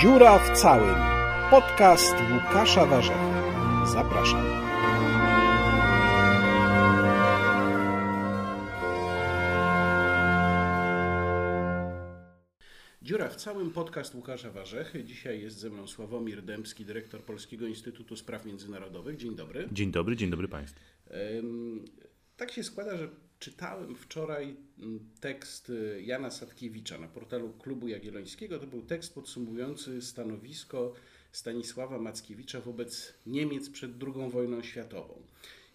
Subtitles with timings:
[0.00, 0.94] Dziura w całym.
[1.50, 3.18] Podcast Łukasza Warzechy.
[3.92, 4.44] Zapraszam.
[13.02, 15.04] Dziura w całym podcast Łukasza Warzechy.
[15.04, 19.16] Dzisiaj jest ze mną Sławomir Dębski, dyrektor Polskiego Instytutu Spraw Międzynarodowych.
[19.16, 19.68] Dzień dobry.
[19.72, 20.80] Dzień dobry, dzień dobry Państwu.
[22.36, 28.58] Tak się składa, że czytałem wczoraj mm, tekst y, Jana Sadkiewicza na portalu Klubu Jagiellońskiego.
[28.58, 30.94] To był tekst podsumowujący stanowisko
[31.32, 35.22] Stanisława Mackiewicza wobec Niemiec przed II wojną światową.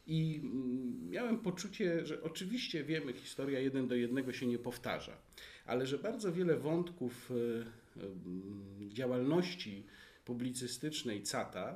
[0.07, 5.17] I mm, miałem poczucie, że oczywiście wiemy, historia jeden do jednego się nie powtarza,
[5.65, 9.83] ale że bardzo wiele wątków y, y, działalności
[10.25, 11.75] publicystycznej CATA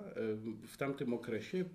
[0.67, 1.65] w tamtym okresie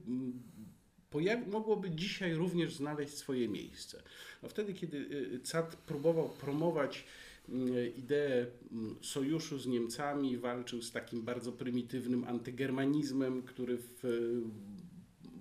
[1.46, 4.02] mogłoby dzisiaj również znaleźć swoje miejsce.
[4.42, 7.04] No wtedy, kiedy y, CAT próbował promować
[7.48, 14.40] y, ideę mm, sojuszu z Niemcami, walczył z takim bardzo prymitywnym antygermanizmem, który w y,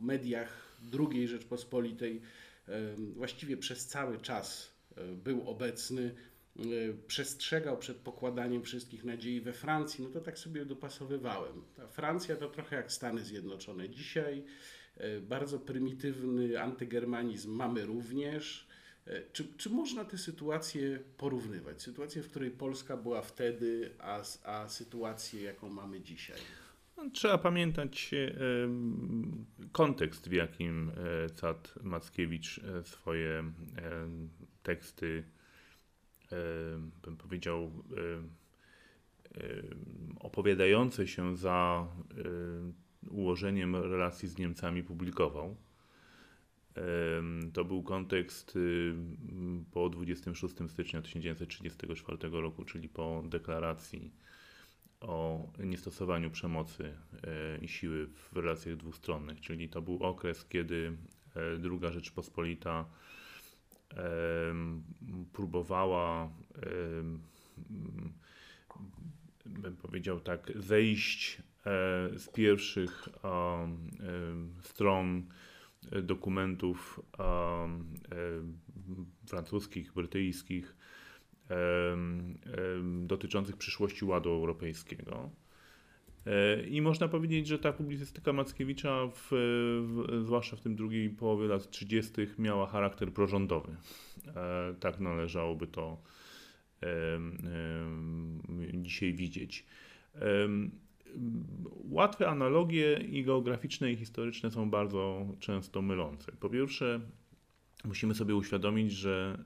[0.01, 0.77] mediach
[1.11, 2.21] II Rzeczpospolitej
[3.15, 4.71] właściwie przez cały czas
[5.23, 6.15] był obecny,
[7.07, 11.61] przestrzegał przed pokładaniem wszystkich nadziei we Francji, no to tak sobie dopasowywałem.
[11.75, 14.43] Ta Francja to trochę jak Stany Zjednoczone dzisiaj.
[15.01, 18.67] E, bardzo prymitywny antygermanizm mamy również.
[19.05, 21.81] E, czy, czy można te sytuacje porównywać?
[21.81, 26.39] Sytuację, w której Polska była wtedy, a, a sytuację, jaką mamy dzisiaj?
[26.97, 28.11] No, trzeba pamiętać
[29.71, 30.91] kontekst, w jakim
[31.35, 33.43] Cat Mackiewicz swoje
[34.63, 35.23] teksty,
[37.03, 37.71] bym powiedział,
[40.19, 41.87] opowiadające się za
[43.09, 45.55] ułożeniem relacji z Niemcami publikował.
[47.53, 48.93] To był kontekst y,
[49.71, 54.11] po 26 stycznia 1934 roku, czyli po deklaracji
[55.01, 56.83] o niestosowaniu przemocy
[57.23, 60.97] e, i siły w relacjach dwustronnych, czyli to był okres, kiedy
[61.35, 62.85] e, II Rzeczpospolita
[65.33, 66.29] próbowała,
[69.45, 71.41] bym powiedział tak, zejść
[72.17, 73.09] z pierwszych
[74.61, 75.25] stron
[76.03, 76.99] dokumentów
[79.27, 80.75] francuskich, brytyjskich
[83.03, 85.29] dotyczących przyszłości ładu europejskiego.
[86.25, 91.47] E, I można powiedzieć, że ta publicystyka Mackiewicza, w, w, zwłaszcza w tym drugiej połowie
[91.47, 93.75] lat 30., miała charakter prorządowy.
[94.35, 96.01] E, tak należałoby to
[98.73, 99.65] dzisiaj widzieć.
[101.89, 106.31] Łatwe analogie i geograficzne i historyczne są bardzo często mylące.
[106.39, 107.01] Po pierwsze,
[107.85, 109.43] musimy sobie uświadomić, że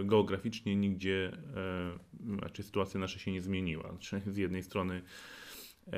[0.00, 3.94] e, geograficznie nigdzie, e, znaczy sytuacja nasza się nie zmieniła.
[4.26, 5.02] Z jednej strony
[5.86, 5.92] e,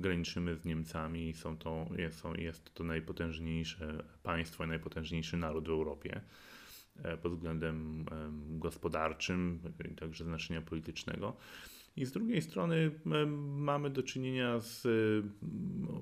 [0.00, 6.20] graniczymy z Niemcami, są to, jest, jest to najpotężniejsze państwo, najpotężniejszy naród w Europie
[7.22, 8.04] pod względem
[8.58, 9.60] gospodarczym
[9.92, 11.36] i także znaczenia politycznego.
[11.96, 12.90] I z drugiej strony
[13.56, 14.86] mamy do czynienia z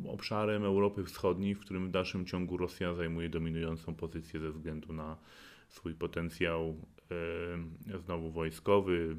[0.08, 5.16] obszarem Europy Wschodniej, w którym w dalszym ciągu Rosja zajmuje dominującą pozycję ze względu na
[5.68, 6.76] swój potencjał
[7.98, 9.16] znowu wojskowy,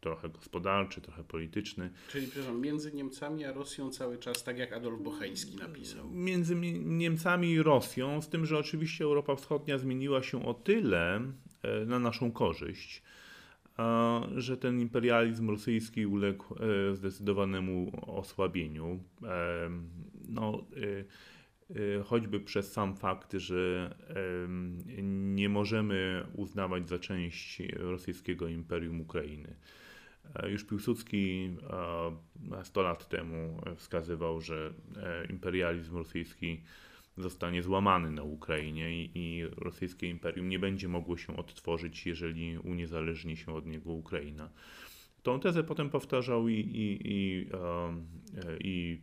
[0.00, 1.90] trochę gospodarczy, trochę polityczny.
[2.08, 6.10] Czyli, przepraszam, między Niemcami a Rosją cały czas, tak jak Adolf Bocheński napisał.
[6.10, 6.54] Między
[6.84, 11.20] Niemcami i Rosją, z tym, że oczywiście Europa Wschodnia zmieniła się o tyle
[11.62, 13.02] e, na naszą korzyść,
[14.36, 19.04] że ten imperializm rosyjski uległ e, zdecydowanemu osłabieniu.
[19.22, 19.70] E,
[20.28, 23.94] no, e, choćby przez sam fakt, że
[25.02, 29.54] nie możemy uznawać za część rosyjskiego imperium Ukrainy.
[30.48, 31.56] Już Piłsudski
[32.64, 34.72] 100 lat temu wskazywał, że
[35.30, 36.62] imperializm rosyjski
[37.16, 43.36] zostanie złamany na Ukrainie i, i, rosyjskie imperium nie będzie mogło się odtworzyć, jeżeli uniezależni
[43.36, 44.50] się od niego Ukraina.
[45.22, 47.46] Tą tezę potem powtarzał i, i, i,
[48.60, 49.00] i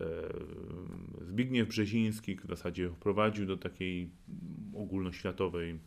[0.00, 0.06] e,
[1.24, 4.10] Zbigniew Brzeziński w zasadzie wprowadził do takiej
[4.74, 5.78] ogólnoświatowej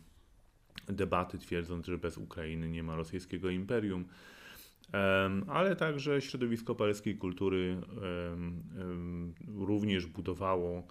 [0.88, 4.04] debaty, twierdząc, że bez Ukrainy nie ma rosyjskiego imperium
[5.48, 7.76] ale także środowisko paryskiej kultury
[9.56, 10.86] również budowało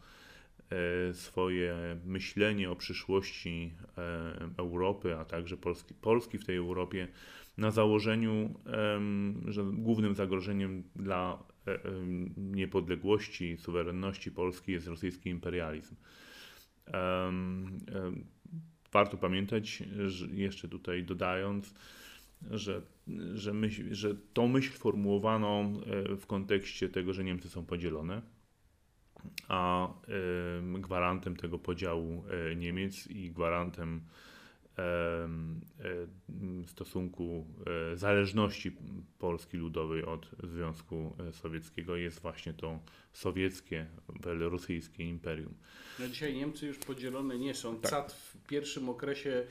[0.70, 1.76] e, swoje
[2.06, 3.74] myślenie o przyszłości
[4.58, 7.08] Europy, a także Polski, Polski w tej Europie
[7.58, 8.60] na założeniu,
[9.48, 11.80] że głównym zagrożeniem dla e,
[12.38, 15.96] niepodległości, suwerenności Polski jest rosyjski imperializm.
[18.92, 19.84] Warto pamiętać,
[20.34, 21.74] jeszcze tutaj dodając,
[22.52, 22.82] że
[23.34, 25.64] że, myśl, że tą myśl formułowano
[26.12, 28.22] e, w kontekście tego, że Niemcy są podzielone,
[29.48, 29.92] a e,
[30.80, 34.02] gwarantem tego podziału e, Niemiec i gwarantem
[36.66, 37.48] stosunku
[37.94, 38.78] zależności
[39.20, 42.80] Polski Ludowej od Związku Sowieckiego jest właśnie to
[43.14, 43.88] sowieckie,
[44.24, 45.54] rosyjskie imperium.
[46.00, 47.80] No dzisiaj Niemcy już podzielone nie są.
[47.80, 47.92] Tak.
[47.92, 49.46] CAT w pierwszym okresie E,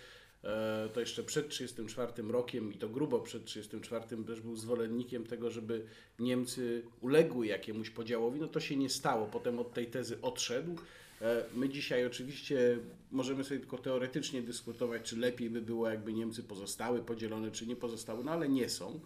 [0.95, 5.87] to jeszcze przed 1934 rokiem i to grubo przed 1934 też był zwolennikiem tego, żeby
[6.19, 8.41] Niemcy uległy jakiemuś podziałowi.
[8.41, 9.27] No to się nie stało.
[9.27, 10.77] Potem od tej tezy odszedł.
[11.23, 12.79] E, my dzisiaj oczywiście
[13.11, 17.77] możemy sobie tylko teoretycznie dyskutować, czy lepiej by było, jakby Niemcy pozostały podzielone, czy nie
[17.77, 19.01] pozostały, no ale nie są.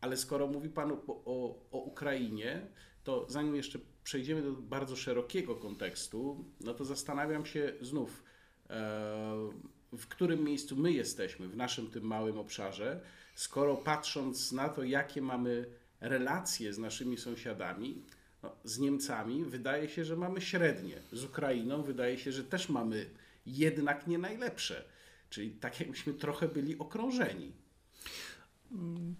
[0.00, 2.66] Ale skoro mówi Pan o, o, o Ukrainie,
[3.04, 8.22] to zanim jeszcze przejdziemy do bardzo szerokiego kontekstu, no to zastanawiam się znów.
[8.70, 9.50] E,
[9.92, 13.00] w którym miejscu my jesteśmy w naszym tym małym obszarze,
[13.34, 15.66] skoro patrząc na to, jakie mamy
[16.00, 18.02] relacje z naszymi sąsiadami,
[18.42, 20.96] no, z Niemcami, wydaje się, że mamy średnie.
[21.12, 23.06] Z Ukrainą wydaje się, że też mamy
[23.46, 24.84] jednak nie najlepsze.
[25.30, 27.52] Czyli tak jakbyśmy trochę byli okrążeni.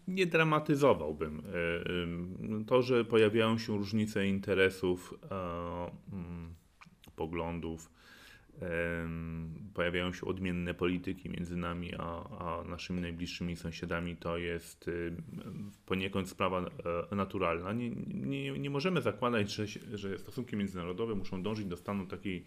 [0.08, 1.38] Nie dramatyzowałbym.
[1.38, 5.36] E, e, to, że pojawiają się różnice interesów, e,
[6.12, 6.54] mm,
[7.16, 7.90] poglądów,
[9.74, 12.02] pojawiają się odmienne polityki między nami a,
[12.38, 14.90] a, naszymi najbliższymi sąsiadami, to jest
[15.86, 16.60] poniekąd sprawa
[17.10, 17.72] e, naturalna.
[17.72, 22.44] Nie, nie, nie możemy zakładać, że, że stosunki międzynarodowe muszą dążyć do stanu takiej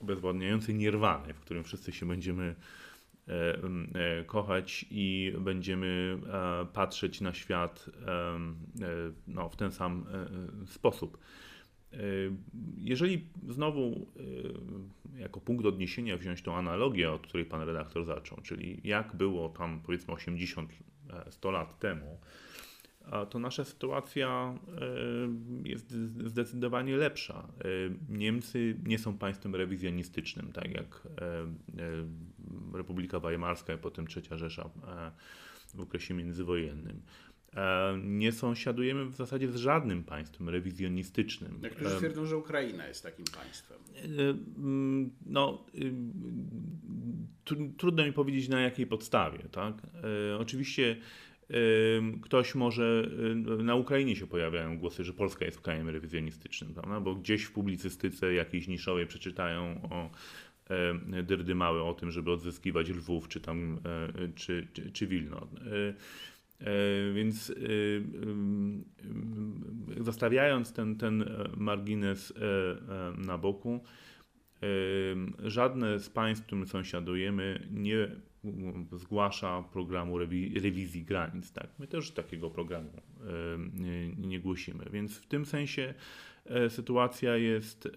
[0.00, 2.54] obezwładniającej nierwany, w którym wszyscy się będziemy
[3.28, 6.18] e, e, kochać i będziemy
[6.72, 7.90] patrzeć na świat
[9.26, 10.04] no, w ten sam
[10.66, 11.18] sposób.
[12.78, 14.06] Jeżeli znowu
[15.18, 19.80] jako punkt odniesienia wziąć tą analogię, od której pan redaktor zaczął, czyli jak było tam
[19.80, 20.66] powiedzmy 80-100
[21.48, 22.18] e, lat temu,
[23.30, 24.54] to nasza sytuacja
[25.64, 25.90] e, jest
[26.26, 27.34] zdecydowanie lepsza.
[27.34, 27.64] E,
[28.08, 31.08] Niemcy nie są państwem rewizjonistycznym, tak jak
[32.74, 34.70] Republika Weimarska i potem Trzecia Rzesza
[35.74, 37.02] w okresie międzywojennym.
[37.56, 41.58] E, nie sąsiadujemy w zasadzie z żadnym państwem rewizjonistycznym.
[41.62, 43.78] Niektórzy twierdzą, że Ukraina jest takim państwem.
[43.96, 45.64] E, mm, no,
[47.78, 49.38] trudno mi powiedzieć na jakiej podstawie.
[49.38, 49.74] Tak?
[50.32, 50.96] E, oczywiście
[52.22, 53.10] ktoś może,
[53.58, 57.00] na Ukrainie się pojawiają głosy, że Polska jest krajem rewizjonistycznym, prawda?
[57.00, 60.10] bo gdzieś w publicystyce jakiejś niszowej przeczytają o
[61.22, 63.80] dyrdy małe o tym, żeby odzyskiwać Lwów czy tam,
[64.34, 65.46] czy, czy, czy Wilno.
[66.62, 67.54] E, więc e,
[70.00, 71.24] e, zostawiając ten, ten
[71.56, 72.34] margines
[73.18, 73.80] na boku,
[75.44, 78.08] żadne z państw, którym sąsiadujemy, nie
[78.92, 81.52] zgłasza programu rewizji granic.
[81.52, 81.68] Tak?
[81.78, 82.90] My też takiego programu
[84.18, 85.94] nie głosimy, więc w tym sensie
[86.68, 87.88] sytuacja jest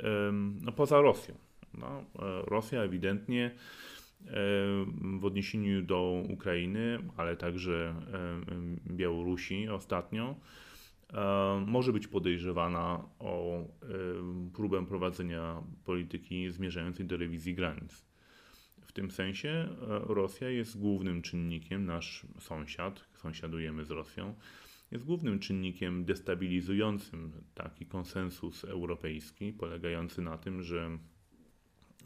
[0.62, 1.35] no, poza Rosją.
[1.73, 2.06] No,
[2.47, 3.51] Rosja ewidentnie
[5.19, 7.95] w odniesieniu do Ukrainy, ale także
[8.88, 10.36] Białorusi ostatnio,
[11.66, 13.63] może być podejrzewana o
[14.54, 18.05] próbę prowadzenia polityki zmierzającej do rewizji granic.
[18.82, 19.67] W tym sensie e,
[20.13, 24.36] Rosja jest głównym czynnikiem, nasz sąsiad, sąsiadujemy z Rosją,
[24.91, 30.98] jest głównym czynnikiem destabilizującym taki konsensus europejski, polegający na tym, że,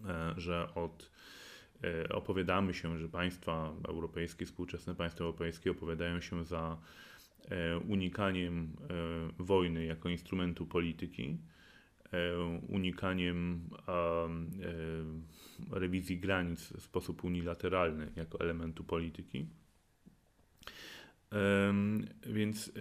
[0.07, 1.18] e, że od E,
[2.09, 6.77] opowiadamy się, że państwa europejskie, współczesne państwa europejskie opowiadają się za
[7.50, 8.74] e, unikaniem
[9.39, 11.38] e, wojny jako instrumentu polityki,
[12.67, 13.69] unikaniem
[15.71, 19.45] rewizji granic w sposób unilateralny jako elementu polityki.
[22.25, 22.71] Więc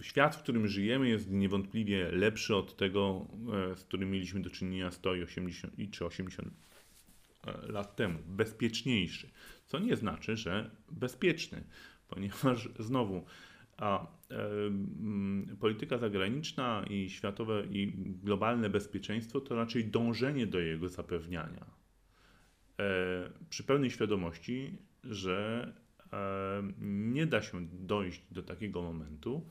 [0.00, 3.26] świat, w którym żyjemy, jest niewątpliwie lepszy od tego,
[3.76, 6.75] z którym mieliśmy do czynienia 100 i 80 czy 80 E,
[7.68, 9.30] lat temu, bezpieczniejszy,
[9.66, 11.64] co nie znaczy, że bezpieczny,
[12.08, 13.24] ponieważ znowu
[13.76, 14.38] a e,
[15.60, 21.66] polityka zagraniczna i światowe i globalne bezpieczeństwo to raczej dążenie do jego zapewniania.
[22.80, 25.72] E, przy pełnej świadomości, że
[26.12, 29.48] e, nie da się dojść do takiego momentu,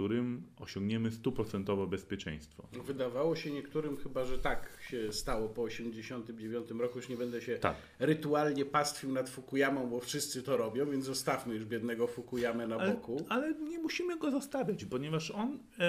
[0.00, 2.68] którym osiągniemy stuprocentowe bezpieczeństwo.
[2.86, 6.98] Wydawało się niektórym chyba, że tak się stało po 1989 roku.
[6.98, 7.76] Już nie będę się tak.
[7.98, 12.92] rytualnie pastwił nad Fukuyamą, bo wszyscy to robią, więc zostawmy już biednego Fukuyamę na ale,
[12.92, 13.26] boku.
[13.28, 15.82] Ale nie musimy go zostawiać, ponieważ on e,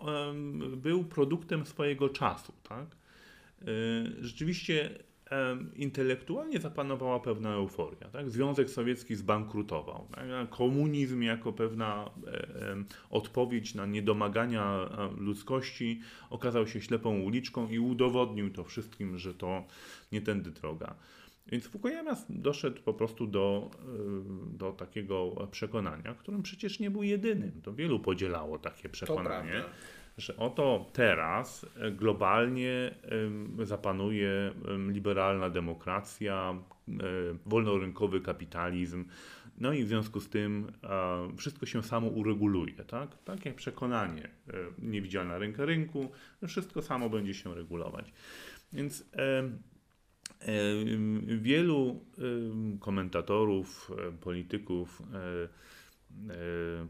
[0.00, 0.34] e,
[0.76, 2.52] był produktem swojego czasu.
[2.62, 2.86] Tak?
[3.62, 3.64] E,
[4.20, 4.98] rzeczywiście
[5.76, 8.08] intelektualnie zapanowała pewna euforia.
[8.08, 8.30] Tak?
[8.30, 10.08] Związek Sowiecki zbankrutował.
[10.14, 10.50] Tak?
[10.50, 12.10] Komunizm jako pewna
[13.10, 19.64] odpowiedź na niedomagania ludzkości okazał się ślepą uliczką i udowodnił to wszystkim, że to
[20.12, 20.94] nie tędy droga.
[21.46, 23.70] Więc Fukuyama doszedł po prostu do,
[24.52, 27.60] do takiego przekonania, którym przecież nie był jedynym.
[27.62, 29.64] To wielu podzielało takie przekonanie
[30.18, 32.94] że oto teraz e, globalnie
[33.62, 34.52] zapanuje
[34.88, 36.54] liberalna demokracja,
[37.46, 39.04] wolnorynkowy kapitalizm,
[39.58, 40.72] no i w związku z tym
[41.36, 43.22] wszystko się samo ureguluje, tak?
[43.24, 46.10] Tak jak przekonanie, e, niewidzialna ręka rynku,
[46.46, 48.12] wszystko samo będzie się regulować.
[48.72, 49.10] Więc
[51.26, 52.04] wielu
[52.80, 53.90] komentatorów,
[54.20, 55.48] polityków E,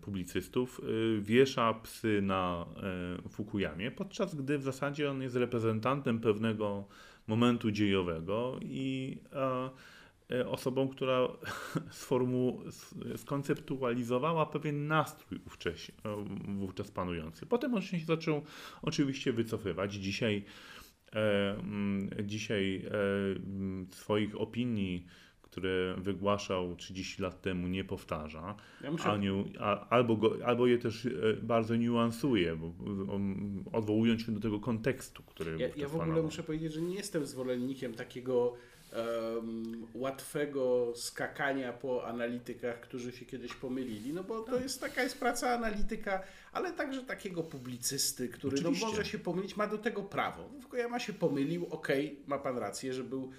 [0.01, 2.67] publicystów e, wiesza psy na
[3.27, 6.89] e, Fukuyamie, podczas gdy w zasadzie on jest reprezentantem pewnego
[7.27, 9.19] momentu dziejowego i
[10.47, 11.29] osobą, która
[11.91, 12.63] sformu,
[13.17, 15.41] skonceptualizowała pewien nastrój
[16.59, 17.47] wówczas panujący.
[17.47, 18.43] Potem on się zaczął
[18.83, 19.95] oczywiście wycofywać.
[19.95, 20.45] Dzisiaj,
[22.25, 22.87] dzisiaj
[23.91, 25.07] swoich opinii
[25.53, 29.19] które wygłaszał 30 lat temu, nie powtarza, ja muszę...
[29.19, 29.31] nie,
[29.61, 31.11] a, albo, go, albo je też e,
[31.43, 32.73] bardzo niuansuje, bo,
[33.73, 37.27] odwołując się do tego kontekstu, który Ja, ja w ogóle muszę powiedzieć, że nie jestem
[37.27, 38.55] zwolennikiem takiego
[38.93, 45.19] um, łatwego skakania po analitykach, którzy się kiedyś pomylili, no bo to jest taka jest
[45.19, 50.51] praca analityka, ale także takiego publicysty, który no, może się pomylić, ma do tego prawo.
[50.79, 53.33] Ja ma się pomylił, okej, okay, ma pan rację, że był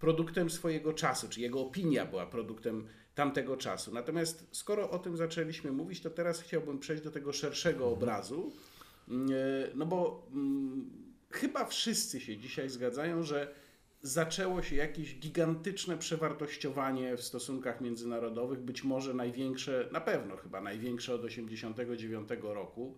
[0.00, 3.94] produktem swojego czasu, czy jego opinia była produktem tamtego czasu.
[3.94, 7.92] Natomiast skoro o tym zaczęliśmy mówić, to teraz chciałbym przejść do tego szerszego mhm.
[7.92, 8.52] obrazu,
[9.08, 9.34] mm, e,
[9.74, 10.90] no bo hmm,
[11.30, 13.54] chyba wszyscy się dzisiaj zgadzają, że
[14.02, 21.14] zaczęło się jakieś gigantyczne przewartościowanie w stosunkach międzynarodowych, być może największe, na pewno chyba największe
[21.14, 22.96] od 1989 roku.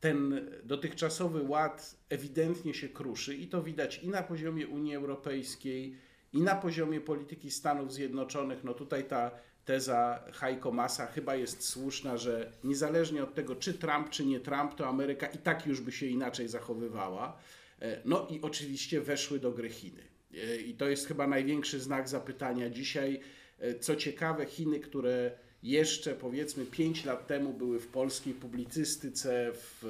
[0.00, 5.96] Ten dotychczasowy ład ewidentnie się kruszy i to widać i na poziomie Unii Europejskiej,
[6.34, 9.30] i na poziomie polityki Stanów Zjednoczonych, no tutaj ta
[9.64, 14.74] teza Heiko Massa chyba jest słuszna, że niezależnie od tego, czy Trump, czy nie Trump,
[14.74, 17.38] to Ameryka i tak już by się inaczej zachowywała.
[17.82, 20.02] E, no i oczywiście weszły do gry Chiny.
[20.34, 23.20] E, I to jest chyba największy znak zapytania dzisiaj.
[23.58, 25.30] E, co ciekawe, Chiny, które
[25.62, 29.84] jeszcze powiedzmy 5 lat temu były w polskiej publicystyce, w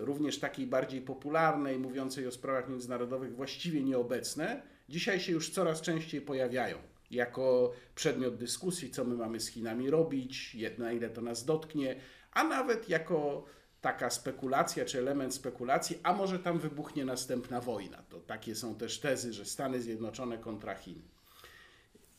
[0.00, 6.20] również takiej bardziej popularnej, mówiącej o sprawach międzynarodowych, właściwie nieobecne, dzisiaj się już coraz częściej
[6.20, 6.78] pojawiają
[7.10, 12.00] jako przedmiot dyskusji, co my mamy z Chinami robić, na ile to nas dotknie,
[12.32, 13.44] a nawet jako
[13.80, 18.02] taka spekulacja czy element spekulacji, a może tam wybuchnie następna wojna.
[18.08, 21.02] To takie są też tezy, że Stany Zjednoczone kontra Chiny.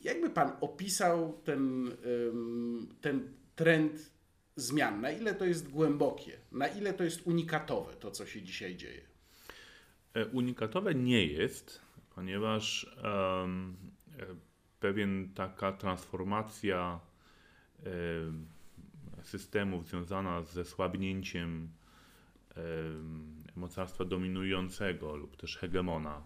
[0.00, 1.90] Jakby pan opisał ten,
[3.00, 4.10] ten trend
[4.56, 5.00] zmian?
[5.00, 6.38] Na ile to jest głębokie?
[6.52, 9.00] Na ile to jest unikatowe, to co się dzisiaj dzieje?
[10.14, 11.80] E, unikatowe nie jest,
[12.16, 12.96] ponieważ
[13.42, 13.76] um,
[14.80, 17.00] pewien taka transformacja
[17.86, 18.46] um,
[19.22, 21.68] systemów związana ze słabnięciem
[22.56, 26.22] um, mocarstwa dominującego lub też hegemona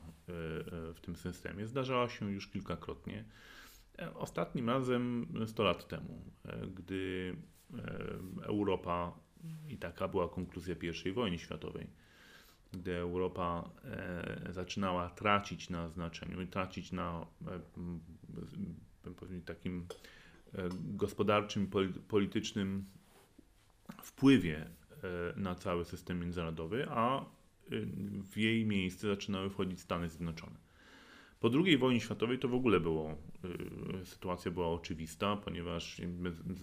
[0.94, 3.24] w tym systemie zdarzała się już kilkakrotnie.
[4.14, 6.22] Ostatnim razem 100 lat temu,
[6.74, 7.36] gdy
[8.42, 9.12] Europa,
[9.68, 11.86] i taka była konkluzja I wojny światowej,
[12.72, 19.86] gdy Europa e, zaczynała tracić na znaczeniu i tracić na e, takim
[20.54, 21.70] e, gospodarczym,
[22.08, 22.84] politycznym
[24.02, 24.66] wpływie
[25.36, 27.24] na cały system międzynarodowy, a
[28.30, 30.56] w jej miejsce zaczynały wchodzić Stany Zjednoczone.
[31.40, 33.16] Po II wojnie światowej to w ogóle było,
[34.04, 36.00] sytuacja była oczywista, ponieważ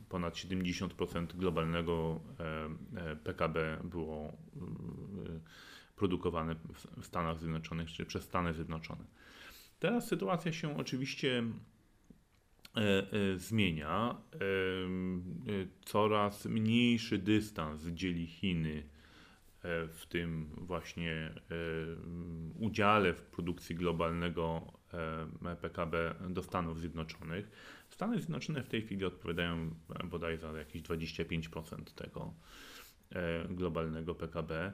[0.10, 2.20] ponad 70% globalnego
[3.24, 4.38] PKB było
[5.98, 6.56] produkowane
[6.98, 9.04] w Stanach Zjednoczonych czy przez Stany Zjednoczone.
[9.80, 11.44] Teraz sytuacja się oczywiście
[12.76, 14.16] e, e, zmienia.
[14.34, 14.38] E,
[15.86, 18.84] coraz mniejszy dystans dzieli Chiny
[19.90, 21.34] w tym właśnie
[22.60, 24.74] udziale w produkcji globalnego
[25.62, 27.52] PKB do Stanów Zjednoczonych.
[27.90, 32.34] Stany Zjednoczone w tej chwili odpowiadają bodaj za jakieś 25% tego
[33.50, 34.74] globalnego PKB.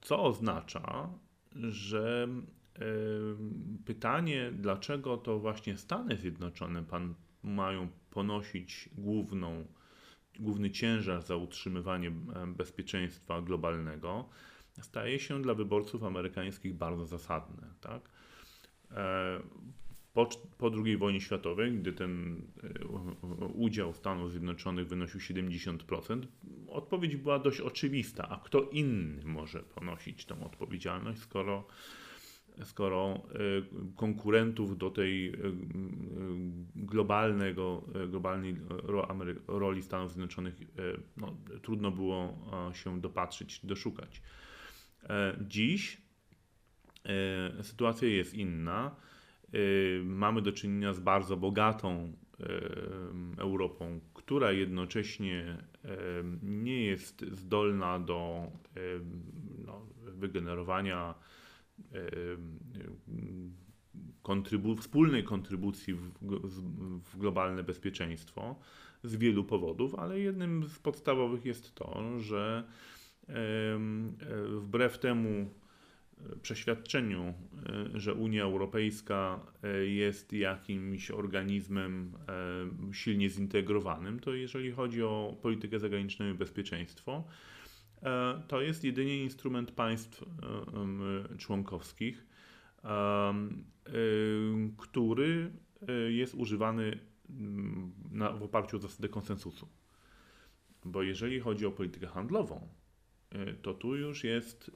[0.00, 1.08] Co oznacza,
[1.54, 2.28] że
[3.84, 9.64] pytanie, dlaczego to właśnie Stany Zjednoczone pan, mają ponosić główną,
[10.38, 12.10] główny ciężar za utrzymywanie
[12.46, 14.28] bezpieczeństwa globalnego,
[14.82, 17.66] staje się dla wyborców amerykańskich bardzo zasadne.
[17.80, 18.10] Tak?
[20.14, 20.28] E, po,
[20.58, 26.26] po II wojnie światowej, gdy ten e, udział Stanów Zjednoczonych wynosił 70%,
[26.68, 28.28] odpowiedź była dość oczywista.
[28.28, 31.66] A kto inny może ponosić tę odpowiedzialność, skoro,
[32.64, 33.38] skoro e,
[33.96, 35.32] konkurentów do tej
[36.76, 38.56] globalnego, globalnej
[39.46, 40.54] roli Stanów Zjednoczonych
[41.16, 42.38] no, trudno było
[42.72, 44.22] się dopatrzyć, doszukać.
[45.40, 46.00] Dziś
[47.62, 48.96] sytuacja jest inna
[50.04, 52.44] mamy do czynienia z bardzo bogatą y,
[53.38, 55.88] Europą, która jednocześnie y,
[56.42, 58.50] nie jest zdolna do
[59.66, 61.14] no, wygenerowania
[64.22, 66.10] kontrybu wspólnej kontrybucji w,
[67.04, 68.56] w, globalne bezpieczeństwo
[69.02, 72.64] z wielu powodów, ale jednym z podstawowych jest to, że
[74.48, 75.50] wbrew temu,
[76.42, 77.34] przeświadczeniu,
[77.94, 82.12] e, że Unia Europejska e, jest jakimś organizmem
[82.90, 87.24] e, silnie zintegrowanym, to jeżeli chodzi o politykę zagraniczną i bezpieczeństwo,
[88.48, 90.24] to jest jedynie instrument państw
[91.38, 92.26] członkowskich,
[94.78, 95.50] który
[96.08, 96.98] jest używany
[98.10, 99.68] na, w oparciu o zasadę konsensusu.
[100.84, 102.68] Bo jeżeli chodzi o politykę handlową,
[103.62, 104.70] to tu już jest,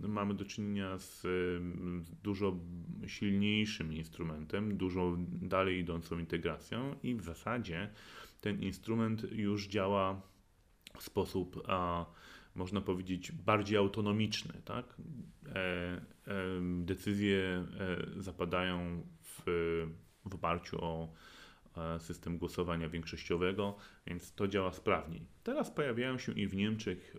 [0.00, 1.26] mamy do czynienia z
[2.22, 2.56] dużo
[3.06, 7.90] silniejszym instrumentem, dużo dalej idącą integracją i w zasadzie
[8.40, 10.22] ten instrument już działa
[10.98, 12.06] w sposób, a,
[12.54, 14.62] można powiedzieć, bardziej autonomiczny.
[14.64, 14.96] Tak?
[15.46, 16.00] E, e,
[16.84, 17.66] decyzje e,
[18.16, 19.42] zapadają w,
[20.24, 21.12] w oparciu o
[21.76, 23.76] e, system głosowania większościowego,
[24.06, 25.26] więc to działa sprawniej.
[25.42, 27.16] Teraz pojawiają się i w Niemczech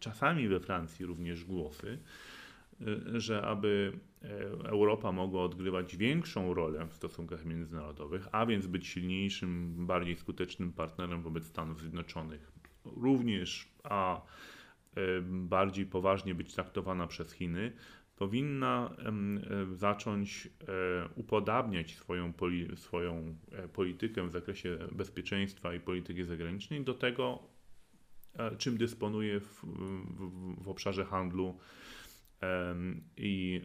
[0.00, 1.98] czasami we Francji również głosy,
[2.80, 3.92] y, że aby
[4.22, 4.28] e,
[4.68, 11.22] Europa mogła odgrywać większą rolę w stosunkach międzynarodowych, a więc być silniejszym, bardziej skutecznym partnerem
[11.22, 12.52] wobec Stanów Zjednoczonych,
[12.84, 17.72] również a e, bardziej poważnie być traktowana przez Chiny,
[18.16, 20.48] powinna e, zacząć
[21.14, 22.32] upodabniać swoją,
[22.74, 23.36] swoją
[23.72, 27.42] politykę w zakresie bezpieczeństwa i polityki zagranicznej do tego,
[28.58, 31.58] czym dysponuje w, w, w obszarze handlu
[33.16, 33.62] i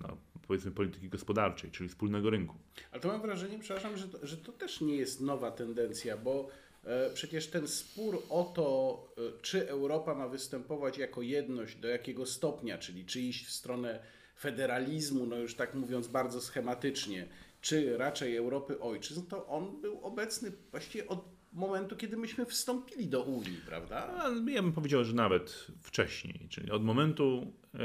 [0.00, 0.16] no,
[0.46, 2.56] powiedzmy polityki gospodarczej, czyli wspólnego rynku.
[2.92, 6.48] Ale to mam wrażenie, przepraszam, że to, że to też nie jest nowa tendencja, bo
[6.84, 12.26] e, przecież ten spór o to, e, czy Europa ma występować jako jedność, do jakiego
[12.26, 14.00] stopnia, czyli czy iść w stronę
[14.38, 17.28] federalizmu, no już tak mówiąc bardzo schematycznie,
[17.60, 23.22] czy raczej Europy ojczyzn, to on był obecny właściwie od momentu, kiedy myśmy wstąpili do
[23.22, 24.30] Unii, prawda?
[24.46, 27.78] Ja bym powiedział, że nawet wcześniej, czyli od momentu e,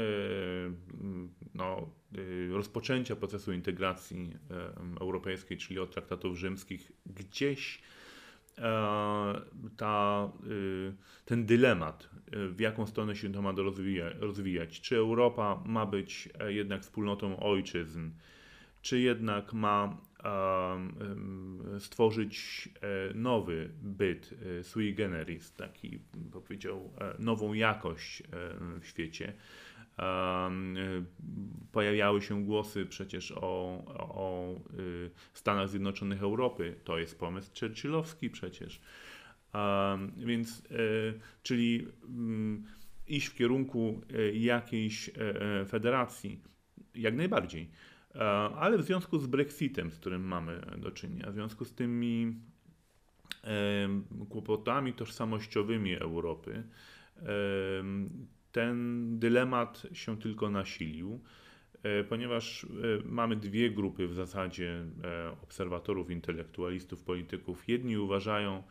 [1.54, 7.82] no, e, rozpoczęcia procesu integracji e, europejskiej, czyli od traktatów rzymskich, gdzieś
[9.76, 10.30] ta,
[11.24, 13.52] ten dylemat, w jaką stronę się to ma
[14.20, 14.80] rozwijać.
[14.80, 18.10] Czy Europa ma być jednak wspólnotą ojczyzn,
[18.82, 19.96] czy jednak ma
[21.78, 25.98] stworzyć e, nowy byt e, sui generis, taki
[26.32, 28.22] powiedział, e, nową jakość
[28.80, 29.32] w świecie.
[31.72, 34.54] Pojawiały się głosy przecież o, o
[35.32, 36.74] Stanach Zjednoczonych Europy.
[36.84, 38.80] To jest pomysł Churchillowski przecież.
[40.16, 40.62] Więc,
[41.42, 42.64] czyli mm,
[43.06, 44.00] iść w kierunku
[44.32, 45.10] jakiejś
[45.68, 46.40] federacji,
[46.94, 47.70] jak najbardziej.
[48.14, 48.20] E,
[48.56, 52.34] ale w związku z Brexitem, z którym mamy do czynienia, w związku z tymi
[54.28, 56.62] kłopotami tożsamościowymi Europy,
[58.52, 61.20] ten dylemat się tylko nasilił,
[61.82, 62.68] e, ponieważ e,
[63.04, 64.84] mamy dwie grupy w zasadzie
[65.42, 67.68] obserwatorów, intelektualistów, polityków.
[67.68, 68.62] Jedni uważają,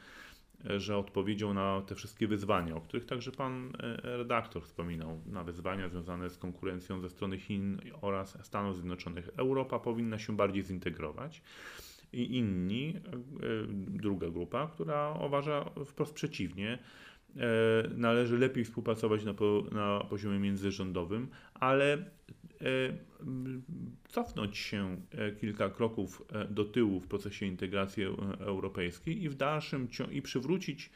[0.78, 5.90] że odpowiedzią na te wszystkie wyzwania, o których także pan e, redaktor wspominał, na wyzwania
[5.90, 11.42] związane z konkurencją ze strony Chin oraz Stanów Zjednoczonych, Europa powinna się bardziej zintegrować.
[12.14, 13.02] I inni, e,
[13.88, 16.80] druga grupa, która uważa wprost przeciwnie,
[17.36, 17.40] e,
[17.96, 19.34] należy lepiej współpracować na,
[19.72, 21.98] na poziomie międzyrządowym, ale
[24.08, 28.04] cofnąć się e, kilka kroków e, do tyłu w procesie integracji
[28.40, 30.90] europejskiej i w dalszym i przywrócić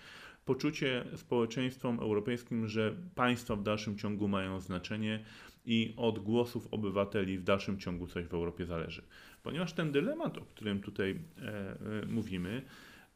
[0.45, 5.23] poczucie społeczeństwom europejskim, że państwa w dalszym ciągu mają znaczenie
[5.65, 9.02] i od głosów obywateli w dalszym ciągu coś w Europie zależy.
[9.43, 11.19] Ponieważ ten dylemat, o którym tutaj
[12.08, 12.62] mówimy,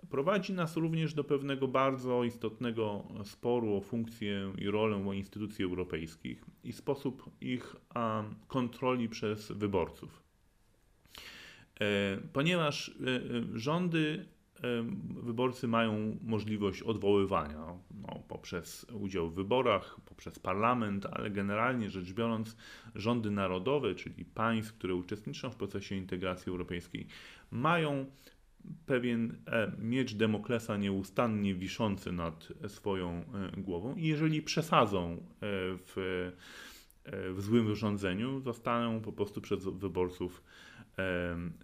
[0.10, 6.74] prowadzi nas również do pewnego bardzo istotnego sporu o funkcję i rolę instytucji europejskich i
[6.74, 7.76] sposób ich
[8.48, 10.24] kontroli przez wyborców.
[11.80, 14.26] E, ponieważ e, e, rządy,
[15.24, 17.66] wyborcy mają możliwość odwoływania
[18.02, 22.58] no, poprzez udział w wyborach, poprzez parlament, ale generalnie rzecz biorąc,
[22.96, 27.08] rządy narodowe, czyli państw, które uczestniczą w procesie integracji europejskiej,
[27.52, 28.06] mają
[28.86, 29.38] pewien
[29.80, 33.24] miecz Demoklesa nieustannie wiszący nad swoją
[33.58, 35.24] głową i jeżeli przesadzą
[35.86, 36.32] w,
[37.34, 40.44] w złym rządzeniu, zostaną po prostu przez wyborców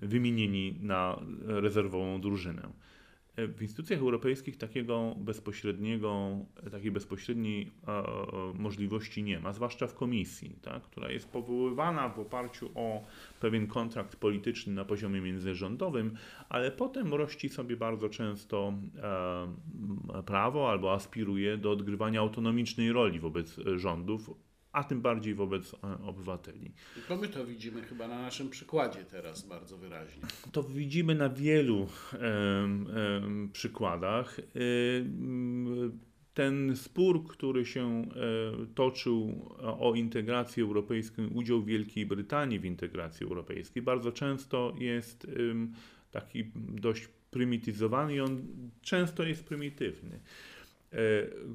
[0.01, 2.69] wymienieni na rezerwową drużynę.
[3.35, 6.37] E, w instytucjach europejskich takiego bezpośredniego,
[6.71, 7.71] takiej bezpośredniej
[8.53, 13.03] możliwości nie ma, zwłaszcza w komisji, tak, która jest powoływana w oparciu o
[13.39, 16.15] pewien kontrakt polityczny na poziomie międzyrządowym,
[16.49, 18.73] ale potem rości sobie bardzo często
[20.25, 24.29] prawo albo aspiruje do odgrywania autonomicznej roli wobec rządów,
[24.73, 26.71] a tym bardziej wobec e, obywateli.
[27.07, 30.23] To my to widzimy chyba na naszym przykładzie teraz bardzo wyraźnie.
[30.51, 31.87] To widzimy na wielu
[33.53, 34.39] przykładach.
[34.39, 34.43] E,
[36.33, 38.05] ten spór, który się e,
[38.75, 45.27] toczył o integrację europejską, udział Wielkiej Brytanii w integracji europejskiej, bardzo często jest
[46.11, 48.41] taki dość prymityzowany i on
[48.81, 50.19] często jest prymitywny,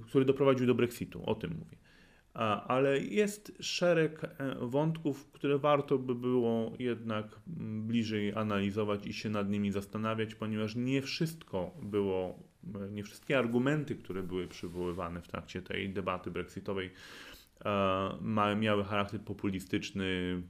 [0.07, 1.88] który doprowadził do Brexitu, o tym mówię
[2.35, 7.41] ale jest szereg e, wątków, które warto by było jednak
[7.87, 12.39] bliżej analizować i się nad nimi zastanawiać, ponieważ nie wszystko było,
[12.75, 16.91] e, nie wszystkie argumenty, które były przywoływane w trakcie tej debaty brexitowej,
[17.65, 20.43] e, miały charakter populistyczny,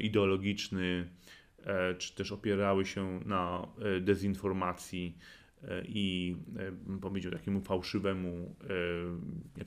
[0.00, 1.08] ideologiczny,
[1.98, 3.68] czy też opierały się na
[4.00, 5.18] dezinformacji
[5.84, 6.36] i
[7.00, 8.56] powiedział takiemu fałszywemu,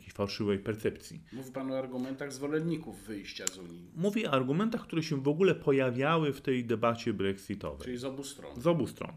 [0.02, 1.22] jakiejś fałszywej percepcji.
[1.34, 3.92] Mówi Pan o argumentach zwolenników wyjścia z Unii.
[3.96, 7.86] Mówi o argumentach, które się w ogóle pojawiały w tej debacie brexitowej.
[7.86, 8.62] Czyli z obu stron.
[8.62, 9.12] Z obu stron.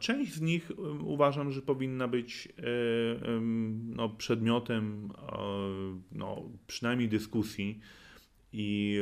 [0.00, 2.48] Część z nich uważam, że powinna być
[3.84, 5.12] no, przedmiotem
[6.12, 7.80] no, przynajmniej dyskusji
[8.52, 9.00] i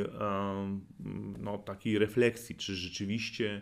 [1.39, 3.61] no, takiej refleksji, czy rzeczywiście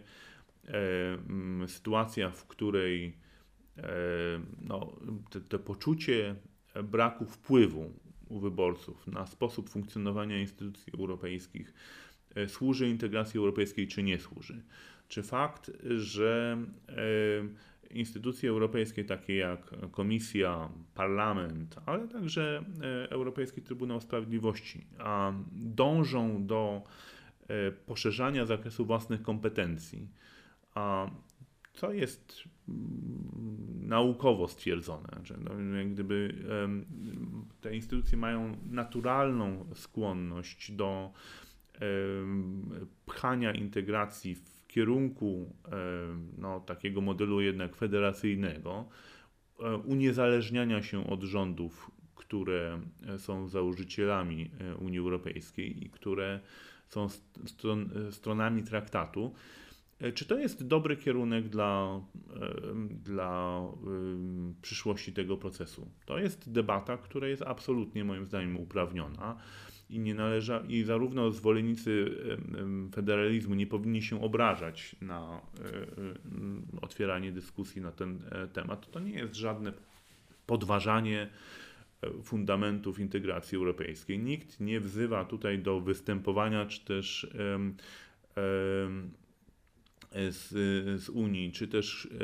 [0.67, 3.17] E, sytuacja, w której
[3.77, 3.83] e,
[4.61, 4.97] no,
[5.29, 6.35] te, te poczucie
[6.83, 7.93] braku wpływu
[8.29, 11.73] u wyborców na sposób funkcjonowania instytucji europejskich
[12.35, 14.63] e, służy integracji europejskiej, czy nie służy.
[15.07, 16.57] Czy fakt, że
[17.91, 22.63] instytucje europejskie, takie jak Komisja, Parlament, ale także
[23.09, 24.85] Europejski Trybunał Sprawiedliwości,
[25.51, 26.81] dążą do
[27.85, 30.07] poszerzania zakresu własnych kompetencji,
[30.75, 31.09] a
[31.73, 32.43] co jest
[33.81, 35.51] naukowo stwierdzone, że no,
[35.91, 36.35] gdyby
[37.61, 41.13] te instytucje mają naturalną skłonność do
[43.05, 45.55] pchania integracji w kierunku
[46.37, 48.85] no, takiego modelu jednak federacyjnego,
[49.59, 52.81] e, uniezależniania się od rządów, które
[53.17, 56.39] są założycielami e, Unii Europejskiej i które
[56.89, 57.09] są
[57.45, 59.62] stron, stronami traktatu, E,
[60.13, 62.01] czy to jest dobry kierunek dla,
[62.89, 63.61] dla
[64.61, 65.91] przyszłości tego procesu?
[66.05, 69.37] To jest debata, która jest absolutnie moim zdaniem uprawniona
[69.89, 72.11] i nie należa, i zarówno zwolennicy
[72.95, 78.91] federalizmu nie powinni się obrażać na e, otwieranie dyskusji na ten e, temat.
[78.91, 79.73] To nie jest żadne
[80.45, 81.29] podważanie
[82.23, 84.19] fundamentów integracji europejskiej.
[84.19, 87.75] Nikt nie wzywa tutaj do występowania czy też um,
[88.83, 89.11] um,
[90.29, 90.49] z,
[91.01, 92.17] z Unii, czy też e,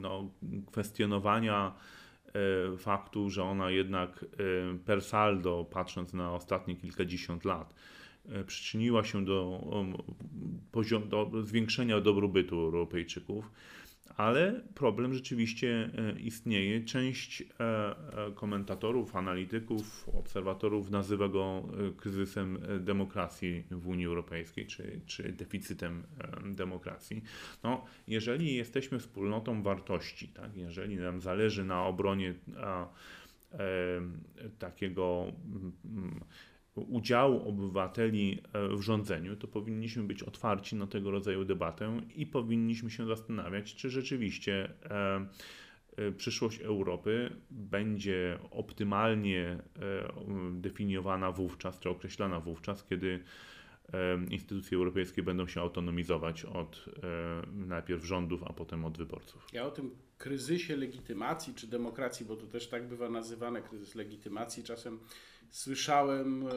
[0.00, 0.30] no,
[0.66, 1.74] kwestionowania
[2.26, 7.74] e, faktu, że ona jednak e, per saldo, patrząc na ostatnie kilkadziesiąt lat,
[8.46, 9.60] przyczyniła się do,
[11.08, 13.50] do zwiększenia dobrobytu Europejczyków
[14.16, 16.84] ale problem rzeczywiście e, istnieje.
[16.84, 25.32] Część e, e, komentatorów, analityków, obserwatorów nazywa go kryzysem demokracji w Unii Europejskiej, czy, czy
[25.32, 26.02] deficytem
[26.44, 27.22] demokracji.
[27.62, 32.88] No, jeżeli jesteśmy wspólnotą wartości, tak, jeżeli nam zależy na obronie a, a,
[34.58, 35.32] takiego
[36.80, 42.90] udziału obywateli e, w rządzeniu, to powinniśmy być otwarci na tego rodzaju debatę i powinniśmy
[42.90, 45.26] się zastanawiać, czy rzeczywiście e,
[45.96, 49.58] e, przyszłość Europy będzie optymalnie
[50.52, 53.20] definiowana wówczas, czy określana wówczas, kiedy
[54.30, 56.84] instytucje europejskie będą się autonomizować od
[57.52, 59.46] najpierw rządów, a potem od wyborców.
[59.52, 64.64] Ja o tym kryzysie legitymacji czy demokracji, bo to też tak bywa nazywane, kryzys legitymacji,
[64.64, 64.98] czasem
[65.50, 66.50] słyszałem e,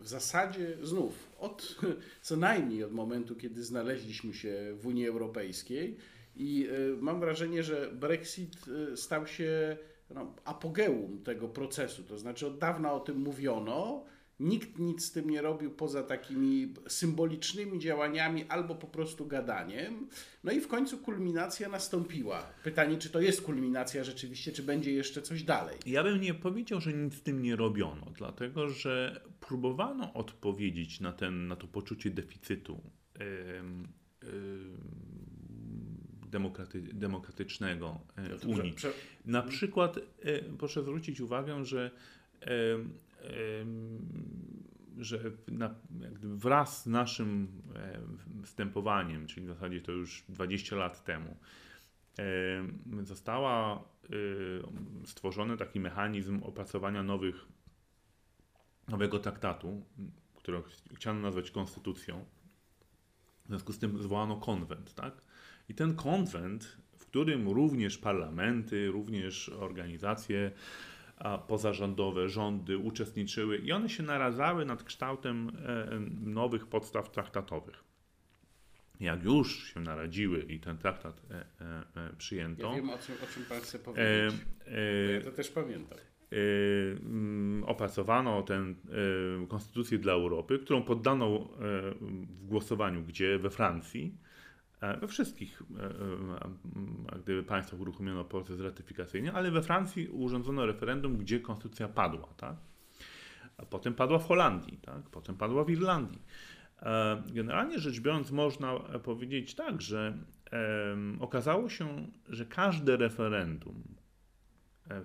[0.00, 1.76] w zasadzie znów od
[2.22, 5.96] co najmniej od momentu, kiedy znaleźliśmy się w Unii Europejskiej
[6.36, 8.56] i e, mam wrażenie, że Brexit
[8.92, 9.76] e, stał się
[10.10, 12.02] no, apogeum tego procesu.
[12.02, 14.04] To znaczy od dawna o tym mówiono,
[14.42, 20.08] Nikt nic z tym nie robił poza takimi symbolicznymi działaniami albo po prostu gadaniem.
[20.44, 22.42] No i w końcu kulminacja nastąpiła.
[22.64, 25.78] Pytanie, czy to jest kulminacja rzeczywiście, czy będzie jeszcze coś dalej?
[25.86, 31.12] Ja bym nie powiedział, że nic z tym nie robiono, dlatego że próbowano odpowiedzieć na,
[31.12, 32.80] ten, na to poczucie deficytu.
[33.18, 33.24] Yy,
[34.22, 34.32] yy,
[36.32, 38.00] demokraty, demokratycznego
[38.40, 38.74] w Unii.
[39.24, 40.02] Na przykład e,
[40.58, 41.90] proszę zwrócić uwagę, że
[44.98, 45.74] że na,
[46.22, 47.62] wraz z naszym
[48.44, 51.36] wstępowaniem, czyli w zasadzie to już 20 lat temu,
[53.02, 53.84] została
[55.04, 57.46] stworzony taki mechanizm opracowania nowych,
[58.88, 59.82] nowego traktatu,
[60.34, 60.62] który
[60.94, 62.24] chciano nazwać konstytucją.
[63.44, 65.22] W związku z tym zwołano konwent, tak?
[65.68, 70.52] I ten konwent, w którym również parlamenty, również organizacje
[71.46, 75.88] pozarządowe, rządy uczestniczyły i one się naradzały nad kształtem e,
[76.20, 77.84] nowych podstaw traktatowych.
[79.00, 81.44] Jak już się naradziły i ten traktat e,
[81.96, 82.70] e, przyjęto.
[82.70, 84.40] Ja wiem o czym, o czym Pan chce powiedzieć.
[84.66, 85.98] E, ja to też pamiętam.
[86.30, 88.74] Mm, opracowano tę
[89.48, 91.48] konstytucję dla Europy, którą poddano
[92.10, 93.38] w głosowaniu gdzie?
[93.38, 94.31] We Francji E,
[95.00, 95.84] we wszystkich e,
[97.14, 102.28] e, gdyby państwach uruchomiono proces ratyfikacyjny, ale we Francji urządzono referendum, gdzie konstytucja padła.
[102.36, 102.56] Tak?
[103.56, 105.02] A potem padła w Holandii, tak?
[105.10, 106.22] potem padła w Irlandii.
[107.32, 110.18] Generalnie rzecz biorąc, można powiedzieć tak, że
[111.20, 113.82] okazało się, że każde referendum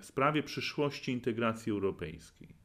[0.00, 2.56] w sprawie przyszłości integracji europejskiej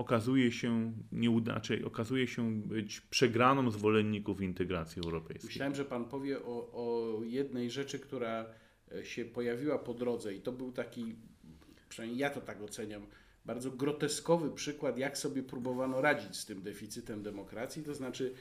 [0.00, 5.48] okazuje się nieudaczej, okazuje się być przegraną zwolenników integracji europejskiej.
[5.48, 8.46] Myślałem, że pan powie o, o jednej rzeczy, która
[8.92, 11.14] e, się pojawiła po drodze i to był taki,
[11.88, 13.06] przynajmniej ja to tak oceniam,
[13.44, 18.34] bardzo groteskowy przykład, jak sobie próbowano radzić z tym deficytem demokracji, to znaczy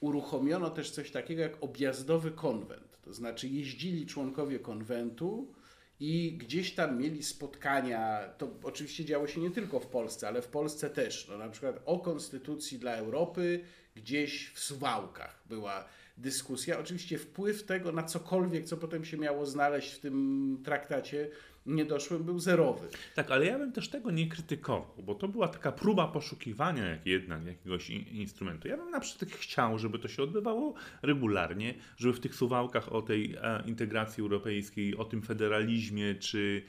[0.00, 5.54] uruchomiono też coś takiego jak objazdowy konwent, to znaczy jeździli członkowie konwentu,
[6.00, 8.28] i gdzieś tam mieli spotkania.
[8.38, 11.28] To oczywiście działo się nie tylko w Polsce, ale w Polsce też.
[11.28, 13.60] No, na przykład o konstytucji dla Europy
[13.94, 15.84] gdzieś w Suwałkach była
[16.16, 16.78] dyskusja.
[16.78, 21.30] Oczywiście wpływ tego na cokolwiek, co potem się miało znaleźć w tym traktacie,
[21.66, 22.88] niedoszłym był zerowy.
[23.14, 27.06] Tak, ale ja bym też tego nie krytykował, bo to była taka próba poszukiwania jak
[27.06, 28.68] jednak jakiegoś instrumentu.
[28.68, 33.02] Ja bym na przykład chciał, żeby to się odbywało regularnie, żeby w tych suwałkach o
[33.02, 36.62] tej e, integracji europejskiej, o tym federalizmie, czy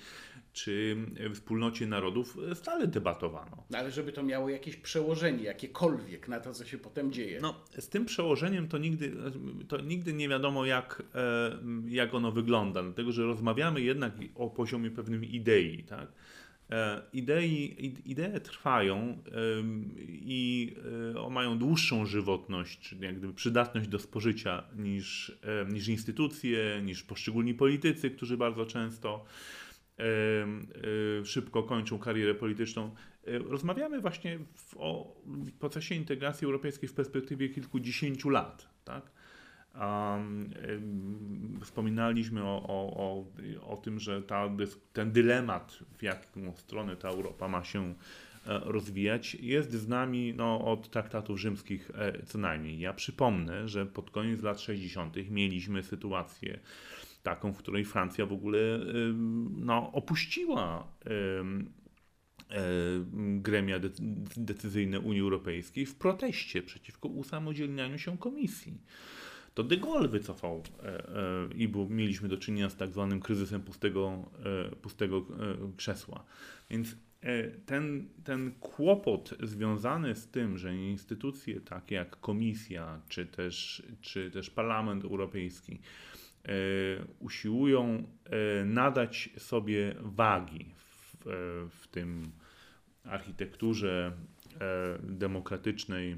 [0.57, 0.97] czy
[1.33, 3.63] wspólnocie narodów stale debatowano.
[3.69, 7.39] No ale żeby to miało jakieś przełożenie, jakiekolwiek na to, co się potem dzieje.
[7.41, 9.13] No, z tym przełożeniem to nigdy,
[9.67, 14.91] to nigdy nie wiadomo, jak, e, jak ono wygląda, dlatego że rozmawiamy jednak o poziomie
[14.91, 15.83] pewnym idei.
[15.83, 16.07] Tak?
[16.71, 19.17] E, idei, idee trwają
[20.07, 20.73] i
[21.25, 25.37] e, mają dłuższą żywotność, czyli jak gdyby przydatność do spożycia niż,
[25.69, 29.25] niż instytucje, niż poszczególni politycy, którzy bardzo często
[31.23, 32.95] szybko kończą karierę polityczną.
[33.25, 35.15] Rozmawiamy właśnie w, o
[35.59, 38.69] procesie integracji europejskiej w perspektywie kilkudziesięciu lat.
[38.83, 39.11] Tak?
[39.81, 40.49] Um,
[41.61, 43.25] wspominaliśmy o, o, o,
[43.73, 44.49] o tym, że ta,
[44.93, 47.93] ten dylemat, w jaką stronę ta Europa ma się e,
[48.63, 52.79] rozwijać, jest z nami no, od traktatów rzymskich e, co najmniej.
[52.79, 55.15] Ja przypomnę, że pod koniec lat 60.
[55.29, 56.59] mieliśmy sytuację
[57.27, 58.59] taką, w której Francja w ogóle
[59.49, 60.87] no, opuściła
[63.37, 63.79] gremia
[64.37, 68.81] decyzyjne Unii Europejskiej w proteście przeciwko usamodzielnianiu się komisji.
[69.53, 73.61] To de Gaulle wycofał e, e, i bo mieliśmy do czynienia z tak zwanym kryzysem
[73.61, 74.31] pustego,
[74.71, 75.25] e, pustego
[75.77, 76.23] krzesła.
[76.69, 76.95] Więc
[77.65, 84.49] ten, ten kłopot związany z tym, że instytucje takie jak Komisja czy też, czy też
[84.49, 86.06] Parlament Europejski E,
[87.19, 91.29] usiłują e, nadać sobie wagi w, e,
[91.69, 92.23] w tym
[93.03, 94.11] architekturze
[95.03, 96.17] demokratycznej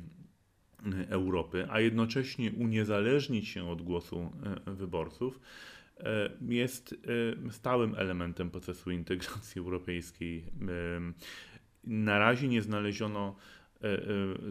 [1.09, 4.31] Europy, a jednocześnie uniezależnić się od głosu
[4.65, 5.39] wyborców,
[6.41, 6.95] jest
[7.49, 10.45] stałym elementem procesu integracji europejskiej.
[11.83, 13.35] Na razie nie znaleziono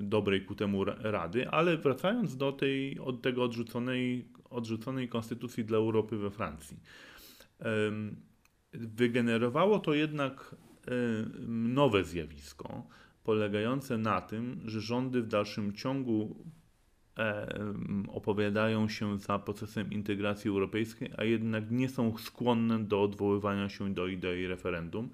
[0.01, 6.17] dobrej ku temu rady, ale wracając do tej, od tego odrzuconej, odrzuconej konstytucji dla Europy
[6.17, 6.77] we Francji.
[8.73, 10.57] Wygenerowało to jednak
[11.49, 12.87] nowe zjawisko,
[13.25, 16.45] polegające na tym, że rządy w dalszym ciągu
[18.09, 24.07] opowiadają się za procesem integracji europejskiej, a jednak nie są skłonne do odwoływania się do
[24.07, 25.11] idei referendum.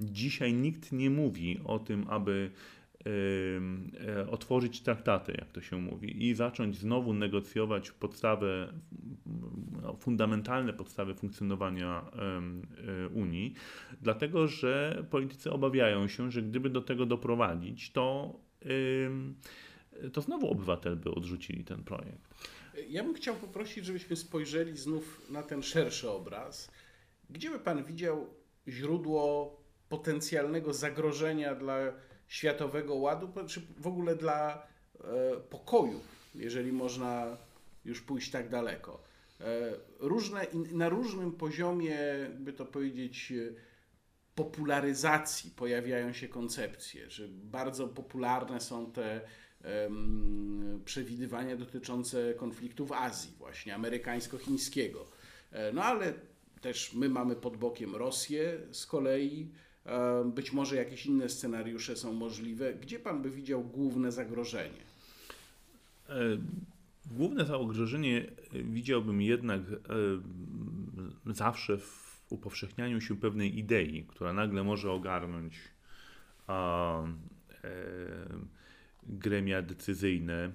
[0.00, 2.50] Dzisiaj nikt nie mówi o tym, aby
[4.30, 8.72] otworzyć traktaty, jak to się mówi, i zacząć znowu negocjować podstawę,
[9.82, 13.54] no, fundamentalne podstawy funkcjonowania e, Unii,
[14.02, 18.34] dlatego że politycy obawiają się, że gdyby do tego doprowadzić, to
[20.12, 22.34] to znowu obywatele by odrzucili ten projekt.
[22.88, 26.70] Ja bym chciał poprosić, żebyśmy spojrzeli znów na ten szerszy obraz.
[27.30, 28.34] Gdzie by Pan widział
[28.68, 29.56] źródło
[29.88, 31.78] potencjalnego zagrożenia dla
[32.28, 34.66] światowego ładu, czy w ogóle dla
[35.00, 36.00] e, pokoju,
[36.34, 37.36] jeżeli można
[37.84, 39.02] już pójść tak daleko?
[39.40, 41.98] E, różne, na różnym poziomie,
[42.38, 43.54] by to powiedzieć, e,
[44.34, 49.20] popularyzacji pojawiają się koncepcje, że bardzo popularne są te
[50.84, 55.06] przewidywania dotyczące konfliktu w Azji, właśnie amerykańsko-chińskiego.
[55.72, 56.12] No ale
[56.60, 59.52] też my mamy pod bokiem Rosję z kolei.
[60.24, 62.74] Być może jakieś inne scenariusze są możliwe.
[62.74, 64.80] Gdzie pan by widział główne zagrożenie?
[66.08, 66.14] E,
[67.10, 69.60] główne zagrożenie widziałbym jednak
[71.26, 75.58] zawsze w upowszechnianiu się pewnej idei, która nagle może ogarnąć
[79.02, 80.52] gremia decyzyjne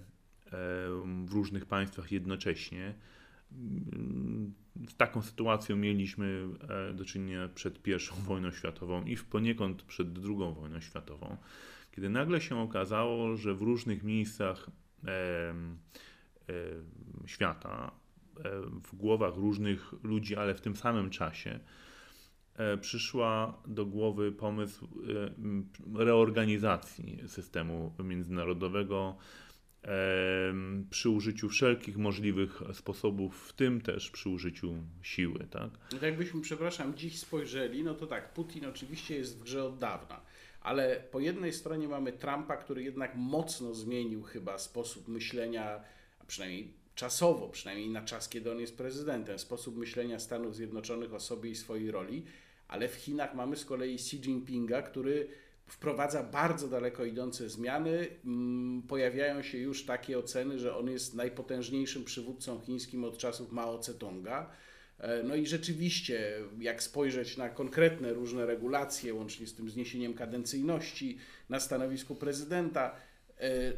[1.26, 2.94] w różnych państwach jednocześnie.
[4.90, 6.48] Z taką sytuacją mieliśmy
[6.90, 7.92] e, do czynienia przed I
[8.28, 11.38] wojną światową i poniekąd przed II wojną światową,
[11.92, 14.70] kiedy nagle się okazało, że w różnych miejscach
[17.26, 17.92] świata,
[18.38, 21.60] e, w głowach różnych ludzi, ale w tym samym czasie,
[22.56, 29.16] E, przyszła do głowy pomysł e, reorganizacji systemu międzynarodowego
[30.90, 35.48] przy użyciu wszelkich możliwych sposobów, w tym też przy użyciu siły.
[35.52, 35.70] Tak?
[35.92, 39.78] No tak jakbyśmy, przepraszam, dziś spojrzeli, no to tak, Putin oczywiście jest w grze od
[39.78, 40.22] dawna,
[40.62, 45.84] ale po jednej stronie mamy Trumpa, który jednak mocno zmienił chyba sposób myślenia,
[46.20, 51.20] a przynajmniej czasowo, przynajmniej na czas, kiedy on jest prezydentem, sposób myślenia Stanów Zjednoczonych o
[51.20, 52.24] sobie i swojej roli,
[52.68, 55.28] ale w Chinach mamy z kolei Xi Jinpinga, który
[55.68, 58.08] wprowadza bardzo daleko idące zmiany.
[58.26, 63.80] Mm, pojawiają się już takie oceny, że on jest najpotężniejszym przywódcą chińskim od czasów Mao
[63.80, 64.46] Tse-tunga.
[65.00, 71.18] E, no i rzeczywiście, jak spojrzeć na konkretne różne regulacje, łącznie z tym zniesieniem kadencyjności
[71.50, 72.96] na stanowisku prezydenta,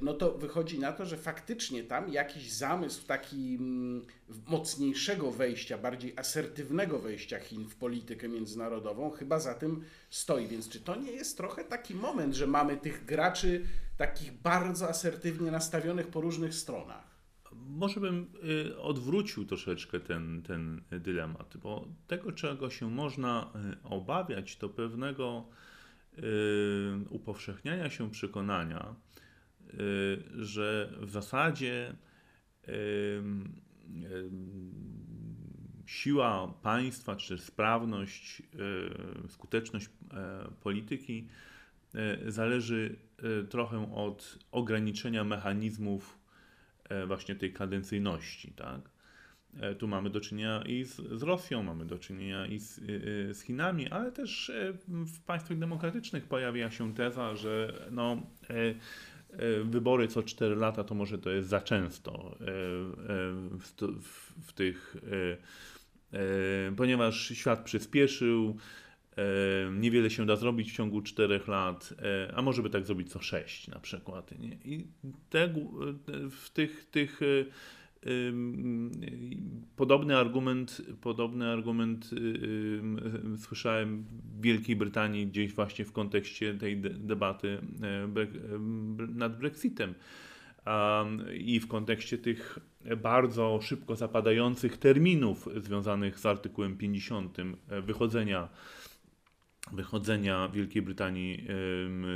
[0.01, 4.05] no to wychodzi na to, że faktycznie tam jakiś zamysł taki mm,
[4.47, 10.47] mocniejszego wejścia, bardziej asertywnego wejścia Chin w politykę międzynarodową chyba za tym stoi.
[10.47, 13.65] Więc czy to nie jest trochę taki moment, że mamy tych graczy
[13.97, 17.13] takich bardzo asertywnie nastawionych po różnych stronach?
[17.55, 18.27] Może bym
[18.69, 23.51] y, odwrócił troszeczkę ten, ten dylemat, bo tego, czego się można
[23.85, 25.45] y, obawiać, to pewnego
[26.17, 26.21] y,
[27.09, 28.95] upowszechniania się przekonania,
[30.35, 31.95] że w zasadzie
[35.85, 38.41] siła państwa, czy sprawność,
[39.25, 41.27] y, skuteczność e, polityki
[41.95, 46.23] e, zależy e, trochę od ograniczenia mechanizmów
[47.07, 48.89] właśnie tej kadencyjności, tak?
[49.79, 52.75] Tu mamy do czynienia i z, z Rosją, mamy do czynienia i z,
[53.37, 54.51] z, Chinami, ale też
[54.87, 58.21] w państwach demokratycznych pojawia się teza, że no,
[59.63, 62.53] wybory co 4 lata to może to jest za często e, e,
[63.59, 64.95] w, w tych,
[66.77, 68.57] ponieważ świat przyspieszył,
[69.73, 71.93] niewiele się da zrobić w ciągu 4 lat,
[72.33, 74.39] a może by tak zrobić co 6 na przykład.
[74.39, 74.53] Nie?
[74.53, 74.87] I
[75.29, 75.53] te,
[76.31, 77.19] w tych, tych
[79.75, 82.09] Podobny argument, podobny argument
[83.37, 88.07] słyszałem w Wielkiej Brytanii gdzieś właśnie w kontekście tej debaty e,
[89.07, 89.93] nad Brexitem
[91.33, 92.59] i w kontekście tych
[92.97, 98.49] bardzo szybko zapadających terminów związanych z artykułem 50 e, wychodzenia,
[99.71, 101.47] wychodzenia Wielkiej Brytanii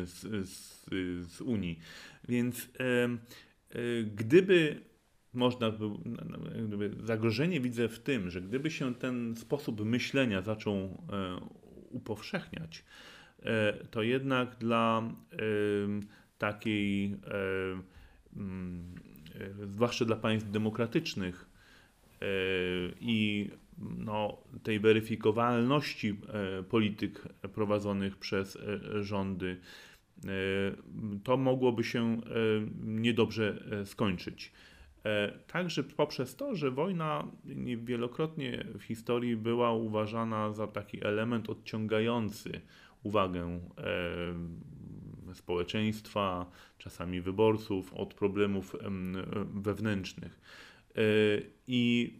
[0.04, 0.86] z, z,
[1.32, 1.80] z Unii.
[2.28, 3.10] Więc e,
[4.04, 4.82] gdyby
[5.34, 10.98] można by, zagrożenie widzę w tym, że gdyby się ten sposób myślenia zaczął e,
[11.90, 12.84] upowszechniać,
[13.92, 15.14] to jednak dla
[16.38, 17.18] takiej,
[19.66, 21.50] zwłaszcza dla państw demokratycznych
[23.00, 26.20] i no, tej weryfikowalności
[26.70, 28.58] polityk prowadzonych przez
[29.02, 29.58] rządy,
[31.24, 32.22] to mogłoby się
[32.84, 34.52] niedobrze skończyć.
[35.06, 37.28] E, także poprzez to, że wojna
[37.84, 42.62] wielokrotnie w historii była uważana za taki element odciągający
[43.04, 43.60] uwagę
[45.28, 48.76] e, społeczeństwa, czasami wyborców od problemów
[49.54, 50.42] wewnętrznych.
[50.96, 51.02] E,
[51.68, 52.14] I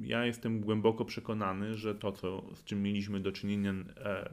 [0.00, 3.74] ja jestem głęboko przekonany, że to, co, z czym mieliśmy do czynienia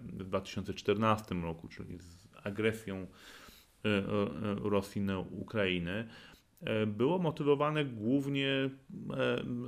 [0.03, 3.07] w 2014 roku, czyli z agresją
[4.63, 6.07] Rosji na Ukrainę,
[6.87, 8.69] było motywowane głównie e,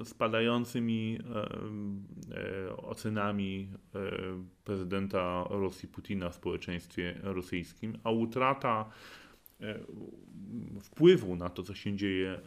[0.05, 1.19] spadającymi
[2.69, 3.69] e, ocenami
[4.63, 8.89] prezydenta Rosji Putina w społeczeństwie rosyjskim, a utrata
[10.81, 12.39] wpływu na to, co się dzieje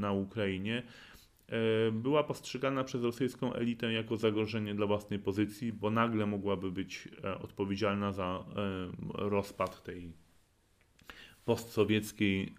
[0.00, 0.82] na Ukrainie,
[1.92, 7.08] była postrzegana przez rosyjską elitę jako zagrożenie dla własnej pozycji, bo nagle mogłaby być
[7.40, 8.44] odpowiedzialna za
[9.14, 10.12] rozpad tej
[11.44, 12.54] postsowieckiej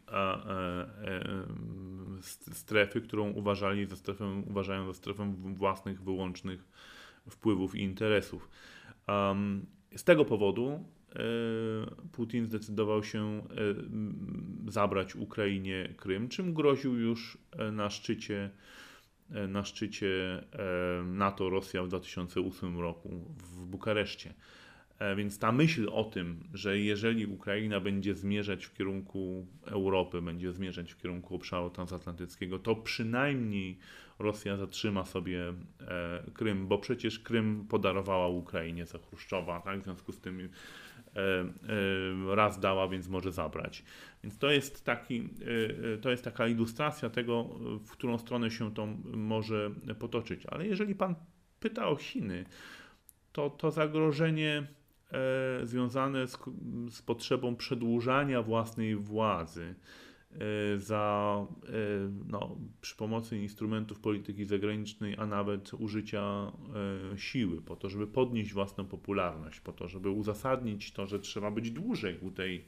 [2.52, 6.68] strefy, którą uważali za strefę, uważają za strefę własnych, wyłącznych
[7.30, 8.50] wpływów i interesów.
[9.96, 11.20] Z tego powodu e,
[12.12, 13.42] Putin zdecydował się e,
[14.72, 18.50] zabrać Ukrainie Krym, czym groził już e, na szczycie,
[19.48, 20.44] na szczycie
[21.06, 24.34] NATO Rosja w 2008 roku w Bukareszcie.
[25.04, 30.54] E, więc ta myśl o tym, że jeżeli Ukraina będzie zmierzać w kierunku Europy, będzie
[30.54, 33.78] zmierzać w kierunku obszaru transatlantyckiego, to przynajmniej
[34.20, 39.82] Rosja zatrzyma sobie e, Krym, bo przecież Krym podarowała Ukrainie za Chruszczowa, tak?
[39.82, 43.84] w związku z tym e, raz dała, więc może zabrać.
[44.24, 45.30] Więc to jest, taki,
[46.02, 47.44] to jest taka ilustracja tego,
[47.86, 50.46] w którą stronę się to może potoczyć.
[50.46, 51.16] Ale jeżeli pan
[51.60, 52.46] pyta o Chiny,
[53.32, 54.68] to to zagrożenie
[55.64, 56.38] związane z,
[56.90, 59.76] z potrzebą przedłużania własnej władzy
[60.32, 61.72] e, za, e,
[62.28, 66.52] no, przy pomocy instrumentów polityki zagranicznej, a nawet użycia
[67.16, 71.72] siły, po to, żeby podnieść własną popularność, po to, żeby uzasadnić to, że trzeba być
[71.72, 72.66] dłużej u tej,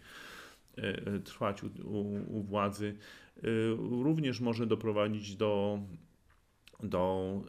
[1.24, 2.98] trwać u, u, u władzy,
[3.78, 5.80] również może doprowadzić do
[6.84, 7.42] do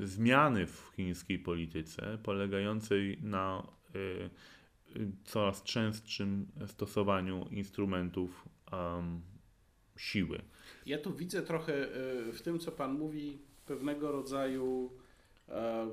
[0.00, 3.66] zmiany w chińskiej polityce, polegającej na
[5.24, 9.22] coraz częstszym stosowaniu instrumentów um,
[9.96, 10.42] siły.
[10.86, 11.74] Ja tu widzę trochę
[12.28, 14.92] y, w tym, co Pan mówi, pewnego rodzaju,
[15.48, 15.90] e,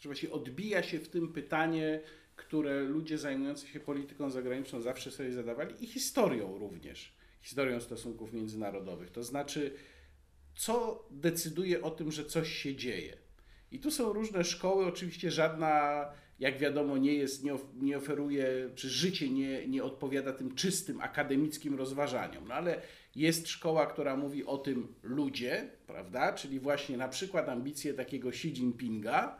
[0.00, 2.00] że właściwie odbija się w tym pytanie,
[2.36, 9.10] które ludzie zajmujący się polityką zagraniczną zawsze sobie zadawali i historią również, historią stosunków międzynarodowych.
[9.10, 9.74] To znaczy,
[10.54, 13.16] co decyduje o tym, że coś się dzieje.
[13.70, 16.04] I tu są różne szkoły, oczywiście żadna
[16.40, 17.44] jak wiadomo, nie, jest,
[17.80, 22.48] nie, oferuje, czy życie nie, nie odpowiada tym czystym akademickim rozważaniom.
[22.48, 22.80] No ale
[23.16, 26.32] jest szkoła, która mówi o tym ludzie, prawda?
[26.32, 29.36] Czyli właśnie na przykład ambicje takiego Xi Jinpinga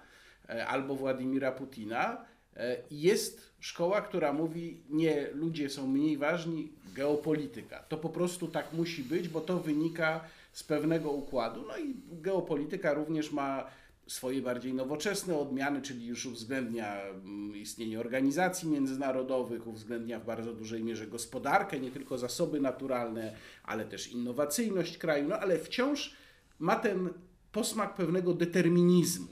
[0.48, 2.24] e, albo Władimira Putina.
[2.56, 7.78] E, jest szkoła, która mówi, nie, ludzie są mniej ważni, geopolityka.
[7.78, 11.64] To po prostu tak musi być, bo to wynika z pewnego układu.
[11.68, 13.66] No i geopolityka również ma
[14.12, 20.84] swoje bardziej nowoczesne odmiany, czyli już uwzględnia mm, istnienie organizacji międzynarodowych, uwzględnia w bardzo dużej
[20.84, 26.16] mierze gospodarkę, nie tylko zasoby naturalne, ale też innowacyjność kraju, no ale wciąż
[26.58, 27.10] ma ten
[27.52, 29.28] posmak pewnego determinizmu.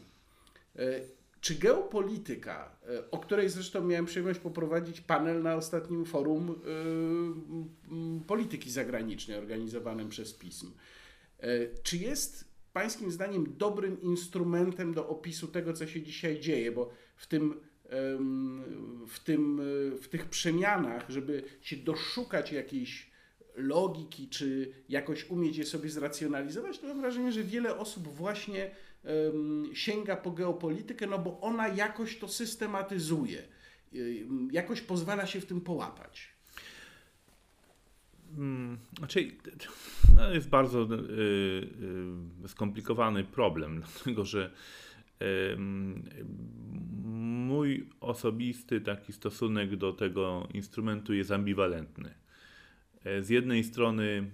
[0.76, 1.01] E,
[1.41, 6.55] czy geopolityka, e, o której zresztą miałem przyjemność poprowadzić panel na ostatnim forum e,
[8.26, 10.70] polityki zagranicznej organizowanym przez PISM,
[11.83, 12.50] czy jest
[12.81, 17.61] Pańskim zdaniem dobrym instrumentem do opisu tego, co się dzisiaj dzieje, bo w tym
[19.09, 19.61] w, tym,
[20.01, 23.11] w tych przemianach, żeby się doszukać jakiejś
[23.57, 28.70] logiki, czy jakoś umieć je sobie zracjonalizować, to mam wrażenie, że wiele osób właśnie
[29.05, 33.43] um, sięga po geopolitykę, no bo ona jakoś to systematyzuje,
[34.53, 36.39] jakoś pozwala się w tym połapać.
[38.37, 39.31] Hmm, znaczy,
[40.16, 40.97] no jest bardzo y,
[42.45, 44.51] y, skomplikowany problem, dlatego że
[45.22, 45.57] y,
[47.47, 52.14] mój osobisty taki stosunek do tego instrumentu jest ambiwalentny.
[53.20, 54.31] Z jednej strony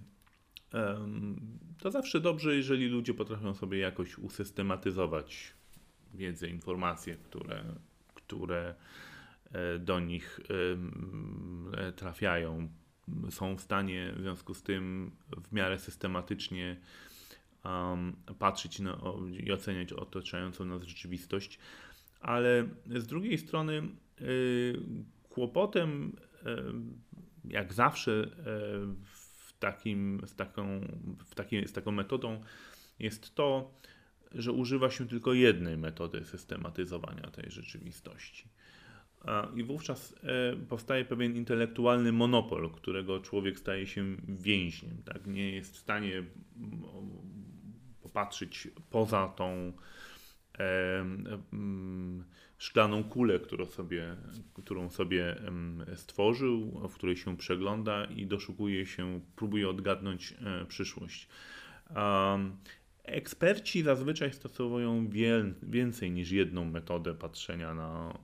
[1.79, 5.55] to zawsze dobrze, jeżeli ludzie potrafią sobie jakoś usystematyzować
[6.15, 7.65] wiedzę, informacje, które,
[8.15, 8.75] które
[9.81, 10.41] do nich
[11.97, 12.69] trafiają,
[13.31, 15.13] są w stanie w związku z tym
[15.49, 16.77] w miarę systematycznie
[17.65, 21.59] um, patrzeć na, o, i oceniać otaczającą nas rzeczywistość,
[22.21, 23.83] ale z drugiej strony
[24.21, 24.81] y,
[25.29, 28.31] kłopotem, y, jak zawsze y,
[29.03, 30.81] w takim, z, taką,
[31.27, 32.41] w takim, z taką metodą
[32.99, 33.75] jest to,
[34.33, 38.49] że używa się tylko jednej metody systematyzowania tej rzeczywistości.
[39.57, 45.03] I wówczas e, powstaje pewien intelektualny monopol, którego człowiek staje się więźniem.
[45.05, 45.27] Tak?
[45.27, 46.23] Nie jest w stanie
[48.03, 49.73] popatrzeć poza tą
[52.59, 54.17] szklaną kulę, którą sobie,
[54.55, 55.37] którą sobie
[55.95, 61.29] stworzył, w której się przegląda i doszukuje się, próbuje odgadnąć e, przyszłość.
[63.07, 65.09] Eksperci zazwyczaj stosowują
[65.63, 68.19] więcej niż jedną metodę patrzenia na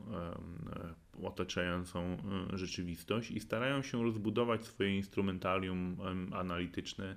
[1.22, 2.00] otaczającą
[2.52, 5.96] e, rzeczywistość i starają się rozbudować swoje instrumentarium
[6.32, 7.16] analityczne,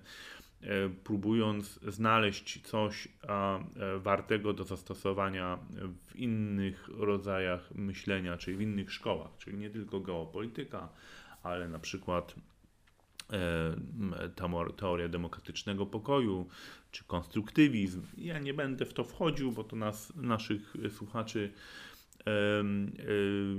[0.61, 3.09] e, próbując znaleźć coś e,
[3.99, 5.59] wartego do zastosowania
[6.07, 10.89] w innych rodzajach myślenia, czyli w innych szkołach, czyli nie tylko geopolityka,
[11.43, 12.36] ale na przykład
[14.76, 16.48] teoria demokratycznego pokoju,
[16.92, 18.02] czy konstruktywizm.
[18.18, 21.52] Ja nie będę w to wchodził, bo to nas, naszych słuchaczy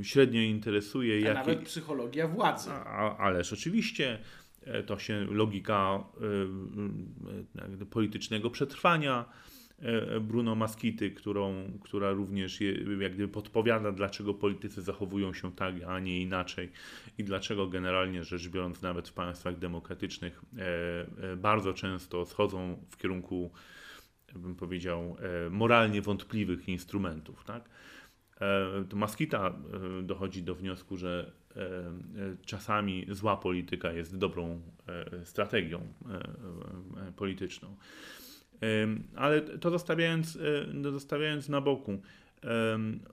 [0.03, 1.31] średnio interesuje.
[1.31, 2.71] A nawet psychologia władzy.
[2.71, 4.19] A, ależ oczywiście
[4.62, 6.05] e, to się logika
[7.83, 9.55] e, politycznego przetrwania e,
[10.20, 16.01] Bruno Maskity, którą, która również je, jak gdyby podpowiada, dlaczego politycy zachowują się tak, a
[16.01, 16.70] nie inaczej
[17.18, 20.43] i dlaczego generalnie rzecz biorąc nawet w państwach demokratycznych
[21.37, 23.51] bardzo często schodzą w kierunku,
[24.35, 25.16] bym powiedział,
[25.51, 27.45] moralnie wątpliwych instrumentów.
[27.45, 27.68] Tak?
[28.41, 31.61] E, Maskita e, dochodzi do wniosku, że e,
[32.47, 34.61] czasami zła polityka jest dobrą
[35.24, 35.81] strategią
[37.16, 37.77] polityczną.
[39.16, 40.38] Ale to zostawiając,
[40.82, 42.00] zostawiając na boku,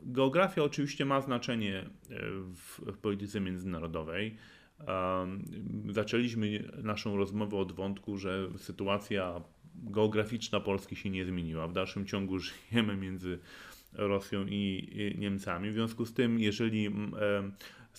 [0.03, 1.85] geografia oczywiście ma znaczenie
[2.55, 4.35] w polityce międzynarodowej.
[5.89, 9.41] Zaczęliśmy naszą rozmowę od wątku, że sytuacja
[9.75, 11.67] geograficzna Polski się nie zmieniła.
[11.67, 12.39] W dalszym ciągu
[12.71, 13.39] żyjemy między
[13.93, 15.71] Rosją i Niemcami.
[15.71, 16.91] W związku z tym, jeżeli e,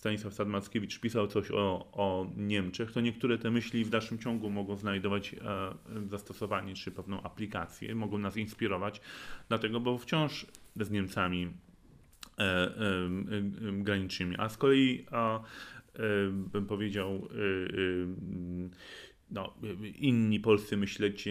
[0.05, 4.77] Stanisław Sadmackiewicz pisał coś o, o Niemczech, to niektóre te myśli w dalszym ciągu mogą
[4.77, 5.39] znajdować e,
[6.09, 9.01] zastosowanie czy pewną aplikację, mogą nas inspirować,
[9.49, 10.47] dlatego, bo wciąż
[10.77, 11.53] z Niemcami
[12.39, 12.71] e,
[13.73, 14.35] graniczymy.
[14.39, 15.07] A z kolei,
[16.31, 17.29] bym powiedział,
[19.31, 19.55] no,
[19.99, 20.77] inni polscy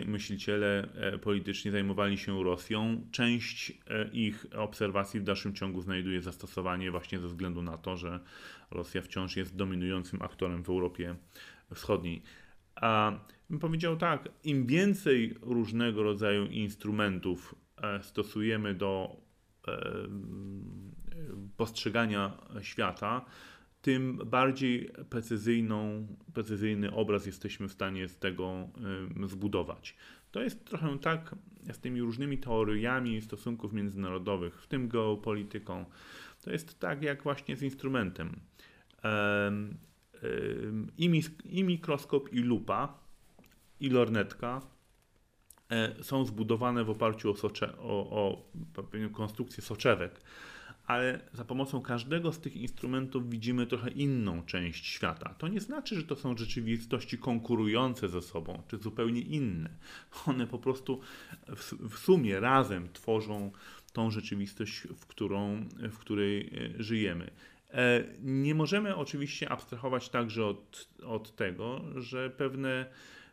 [0.06, 3.08] myśliciele e, polityczni zajmowali się Rosją.
[3.12, 8.20] Część e, ich obserwacji w dalszym ciągu znajduje zastosowanie właśnie ze względu na to, że
[8.72, 11.16] Rosja wciąż jest dominującym aktorem w Europie
[11.74, 12.22] Wschodniej.
[12.76, 13.20] A
[13.50, 19.24] bym powiedział tak, im więcej różnego rodzaju instrumentów e, stosujemy do
[21.58, 23.26] postrzegania świata,
[23.84, 28.70] tym bardziej precyzyjną, precyzyjny obraz jesteśmy w stanie z tego
[29.28, 29.96] zbudować.
[30.32, 31.36] To jest trochę tak
[31.72, 35.86] z tymi różnymi teoriami stosunków międzynarodowych, w tym geopolityką.
[36.42, 38.40] To jest tak jak właśnie z instrumentem.
[41.46, 43.00] I, mikroskop, i lupa,
[43.80, 44.62] i lornetka
[45.70, 48.50] e, są zbudowane w oparciu o, socze, o, o
[49.12, 50.22] konstrukcję soczewek
[50.88, 55.36] ale za pomocą każdego z tych instrumentów widzimy trochę inną część świata.
[55.38, 59.70] To nie znaczy, że to są rzeczywistości konkurujące ze sobą, czy zupełnie inne.
[60.28, 61.00] One po prostu
[61.90, 63.52] w, sumie razem tworzą
[63.94, 67.32] tą rzeczywistość, w, którą, w której e, żyjemy.
[67.74, 72.86] E, nie możemy oczywiście abstrahować także od, od tego, że pewne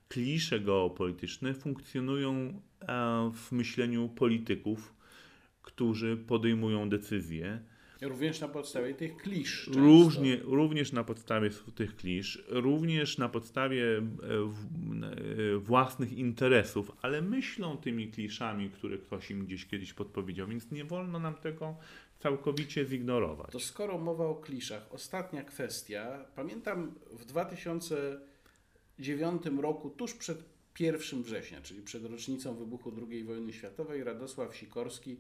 [0.08, 4.99] klisze geopolityczne funkcjonują e, w myśleniu polityków,
[5.72, 7.60] którzy podejmują decyzje.
[8.00, 9.66] Również na podstawie tych klisz.
[9.66, 14.02] Różnie, również na podstawie tych klisz, również na podstawie e, e,
[15.58, 21.18] własnych interesów, ale myślą tymi kliszami, które ktoś im gdzieś kiedyś podpowiedział, więc nie wolno
[21.18, 21.76] nam tego
[22.18, 23.52] całkowicie zignorować.
[23.52, 26.24] To skoro mowa o kliszach, ostatnia kwestia.
[26.36, 30.44] Pamiętam w 2009 roku, tuż przed
[30.80, 35.16] 1 września, czyli przed rocznicą wybuchu II wojny światowej, Radosław Sikorski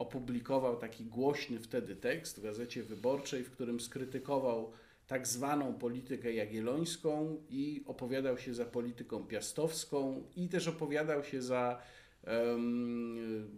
[0.00, 4.72] opublikował taki głośny wtedy tekst w Gazecie Wyborczej, w którym skrytykował
[5.06, 11.82] tak zwaną politykę jagiellońską i opowiadał się za polityką piastowską i też opowiadał się za
[12.26, 13.50] um,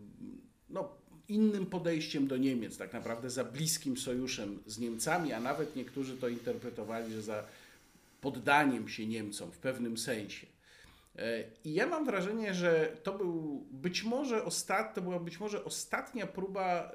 [0.70, 0.88] no,
[1.28, 6.28] innym podejściem do Niemiec, tak naprawdę za bliskim sojuszem z Niemcami, a nawet niektórzy to
[6.28, 7.44] interpretowali, że za
[8.20, 10.46] poddaniem się Niemcom w pewnym sensie.
[11.16, 15.64] E, I ja mam wrażenie, że to był być może ostat, to była być może
[15.64, 16.92] ostatnia próba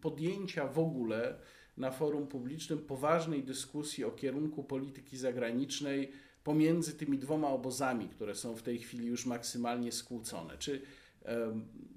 [0.00, 1.38] podjęcia w ogóle
[1.76, 6.12] na forum publicznym poważnej dyskusji o kierunku polityki zagranicznej
[6.44, 10.58] pomiędzy tymi dwoma obozami, które są w tej chwili już maksymalnie skłócone.
[10.58, 10.82] Czy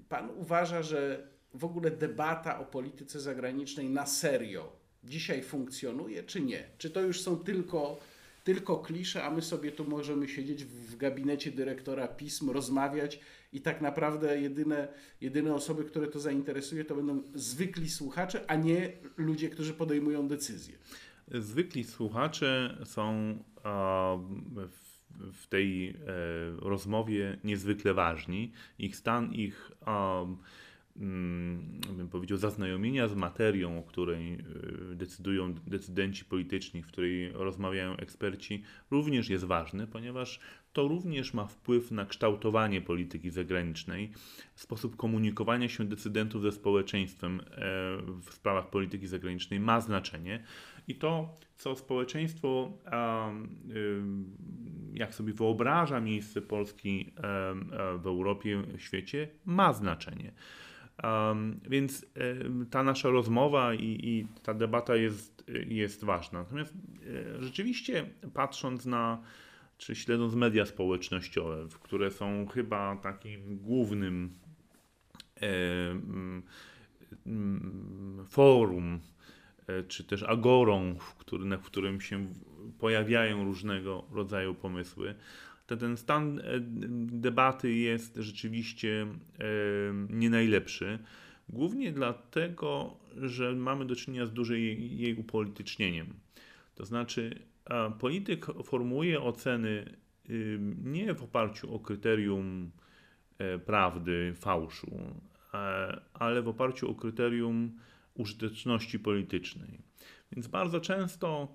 [0.08, 4.72] pan uważa, że w ogóle debata o polityce zagranicznej na serio
[5.04, 6.64] dzisiaj funkcjonuje, czy nie?
[6.78, 8.00] Czy to już są tylko
[8.48, 13.20] tylko klisze, a my sobie tu możemy siedzieć w gabinecie dyrektora pism, rozmawiać
[13.52, 14.88] i tak naprawdę jedyne,
[15.20, 20.78] jedyne osoby, które to zainteresuje, to będą zwykli słuchacze, a nie ludzie, którzy podejmują decyzje.
[21.28, 23.38] Zwykli słuchacze są
[25.32, 25.94] w tej e,
[26.58, 28.52] rozmowie niezwykle ważni.
[28.78, 29.72] Ich stan, ich
[30.98, 34.34] bym powiedział, zaznajomienia z materią, o której
[34.92, 40.40] y, decydują decydenci polityczni, w której rozmawiają eksperci, również jest ważny, ponieważ
[40.72, 44.12] to również ma wpływ na kształtowanie polityki zagranicznej,
[44.54, 47.44] sposób komunikowania się decydentów ze społeczeństwem e,
[48.22, 50.44] w sprawach polityki zagranicznej ma znaczenie.
[50.88, 52.72] I to, co społeczeństwo,
[53.70, 54.02] y,
[54.94, 57.12] jak sobie wyobraża miejsce Polski
[57.98, 60.32] w Europie, w świecie, ma znaczenie.
[61.04, 62.06] Um, więc y,
[62.70, 66.38] ta nasza rozmowa i, i, ta debata jest, jest ważna.
[66.38, 66.74] Natomiast
[67.06, 69.22] y, rzeczywiście patrząc na,
[69.78, 74.30] czy śledząc media społecznościowe, które są chyba takim głównym
[75.42, 75.48] y,
[78.28, 79.00] forum,
[79.88, 82.26] czy też agorą, w, który, w którym się
[82.78, 85.14] pojawiają różnego rodzaju pomysły,
[85.76, 86.42] ten stan e,
[87.00, 89.44] debaty jest rzeczywiście e,
[90.10, 90.98] nie najlepszy.
[91.48, 96.06] Głównie dlatego, że mamy do czynienia z dużym jej upolitycznieniem.
[96.74, 97.38] To znaczy,
[97.98, 99.96] polityk formułuje oceny
[100.84, 102.70] nie w oparciu o kryterium
[103.38, 104.90] e, prawdy, fałszu,
[106.14, 107.78] ale w oparciu o kryterium
[108.14, 109.78] użyteczności politycznej.
[110.32, 111.52] Więc bardzo często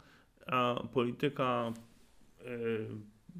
[0.93, 1.73] polityka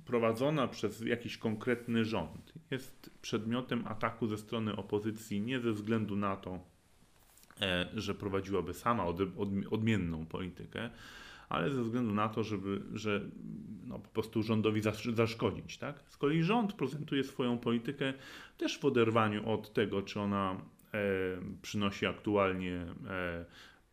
[0.05, 6.35] prowadzona przez jakiś konkretny rząd jest przedmiotem ataku ze strony opozycji nie ze względu na
[6.35, 6.59] to,
[7.61, 9.05] e, że prowadziłaby sama
[9.71, 10.89] odmienną politykę,
[11.49, 13.21] ale ze względu na to, żeby, że
[13.87, 14.81] no, po prostu rządowi
[15.13, 15.77] zaszkodzić.
[15.77, 16.03] Tak?
[16.07, 18.13] Z kolei rząd prezentuje swoją politykę
[18.57, 20.55] też w oderwaniu od tego, czy ona
[20.93, 20.97] e,
[21.61, 23.45] przynosi aktualnie e,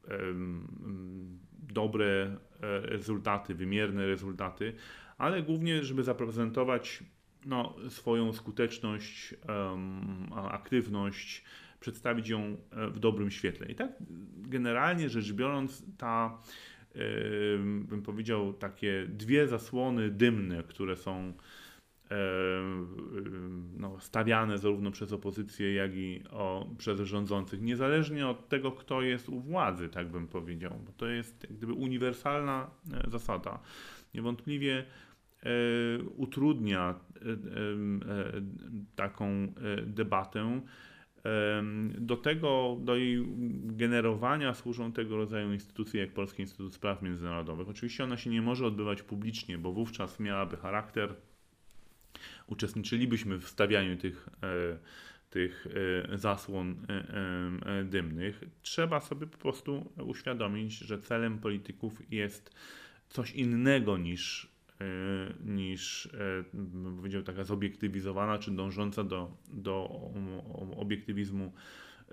[0.08, 0.18] e,
[1.52, 4.74] dobre e, rezultaty, wymierne rezultaty,
[5.20, 7.04] ale głównie, żeby zaprezentować
[7.46, 9.34] no, swoją skuteczność,
[10.50, 11.44] aktywność,
[11.80, 13.66] przedstawić ją e, w dobrym świetle.
[13.66, 13.92] I tak
[14.36, 16.38] generalnie rzecz biorąc, ta,
[17.88, 21.32] bym powiedział, takie dwie zasłony dymne, które są
[23.76, 29.28] no, stawiane zarówno przez opozycję, jak i o, przez rządzących, niezależnie od tego, kto jest
[29.28, 32.70] u władzy, tak bym powiedział, bo to jest jak gdyby uniwersalna
[33.08, 33.58] zasada.
[34.14, 35.09] Niewątpliwie E,
[36.16, 37.36] utrudnia e, e,
[38.96, 39.52] taką
[39.86, 40.60] debatę.
[41.98, 43.24] Do tego, do jej
[43.64, 47.68] generowania służą tego rodzaju instytucje jak Polski Instytut Spraw Międzynarodowych.
[47.68, 51.14] Oczywiście ona się nie może odbywać publicznie, bo wówczas miałaby charakter,
[52.46, 54.28] uczestniczylibyśmy w stawianiu tych,
[55.30, 55.66] tych
[56.14, 56.76] zasłon
[57.84, 58.40] dymnych.
[58.62, 62.54] Trzeba sobie po prostu uświadomić, że celem polityków jest
[63.08, 64.49] coś innego niż E,
[65.44, 69.90] niż, e, bym powiedział, taka zobiektywizowana czy dążąca do, do
[70.76, 71.52] obiektywizmu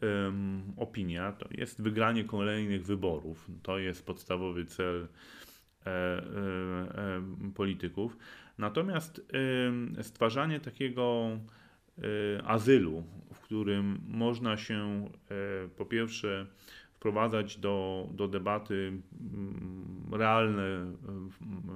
[0.02, 1.32] um, opinia.
[1.32, 3.52] To jest wygranie kolejnych wyborów.
[3.64, 5.08] To jest podstawowy cel
[5.86, 7.22] e, e,
[7.56, 8.18] polityków.
[8.58, 9.22] Natomiast
[9.98, 11.30] e, stwarzanie takiego
[11.98, 12.02] e,
[12.48, 13.04] azylu,
[13.34, 15.10] w którym można się
[15.78, 16.48] po pierwsze
[16.98, 21.32] wprowadzać do, do debaty mm, realne mm,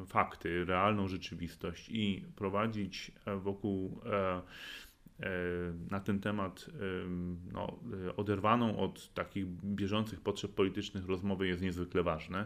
[0.07, 4.41] fakty, realną rzeczywistość i prowadzić e, wokół e,
[5.19, 5.29] e,
[5.91, 6.65] na ten temat
[7.53, 7.79] no,
[8.17, 12.45] oderwaną od takich bieżących potrzeb politycznych rozmowy jest niezwykle ważne.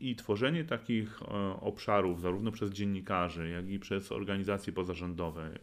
[0.00, 1.20] I tworzenie takich
[1.60, 5.58] obszarów, zarówno przez dziennikarzy, jak i przez organizacje pozarządowe,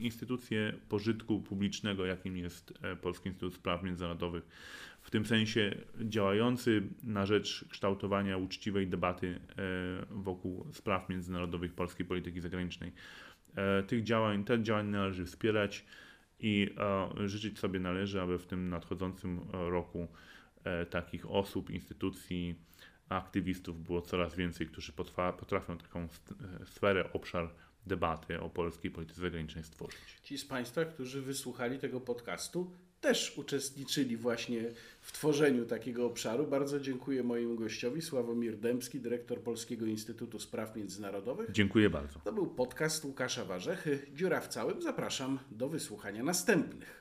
[0.00, 4.48] instytucje pożytku publicznego, jakim jest Polski Instytut Spraw Międzynarodowych,
[5.10, 12.40] w tym sensie działający na rzecz kształtowania uczciwej debaty e, wokół spraw międzynarodowych polskiej polityki
[12.40, 12.92] zagranicznej.
[13.56, 15.84] E, tych działań, te działania należy wspierać
[16.40, 20.08] I e, życzyć sobie należy, aby w tym nadchodzącym roku
[20.90, 22.54] takich osób, instytucji,
[23.08, 24.92] aktywistów było coraz więcej, którzy
[25.38, 26.08] potrafią taką
[26.64, 27.54] sferę, obszar
[27.86, 30.20] debaty o polskiej polityce zagranicznej stworzyć.
[30.22, 32.70] Ci z Państwa, którzy wysłuchali tego podcastu,
[33.00, 34.62] też uczestniczyli właśnie
[35.00, 36.46] w tworzeniu takiego obszaru.
[36.46, 41.52] Bardzo dziękuję mojemu gościowi, Sławomir Dębski, dyrektor Polskiego Instytutu Spraw Międzynarodowych.
[41.52, 42.18] Dziękuję bardzo.
[42.24, 43.98] To był podcast Łukasza Warzechy.
[44.14, 44.82] Dziura w całym.
[44.82, 46.99] Zapraszam do wysłuchania następnych.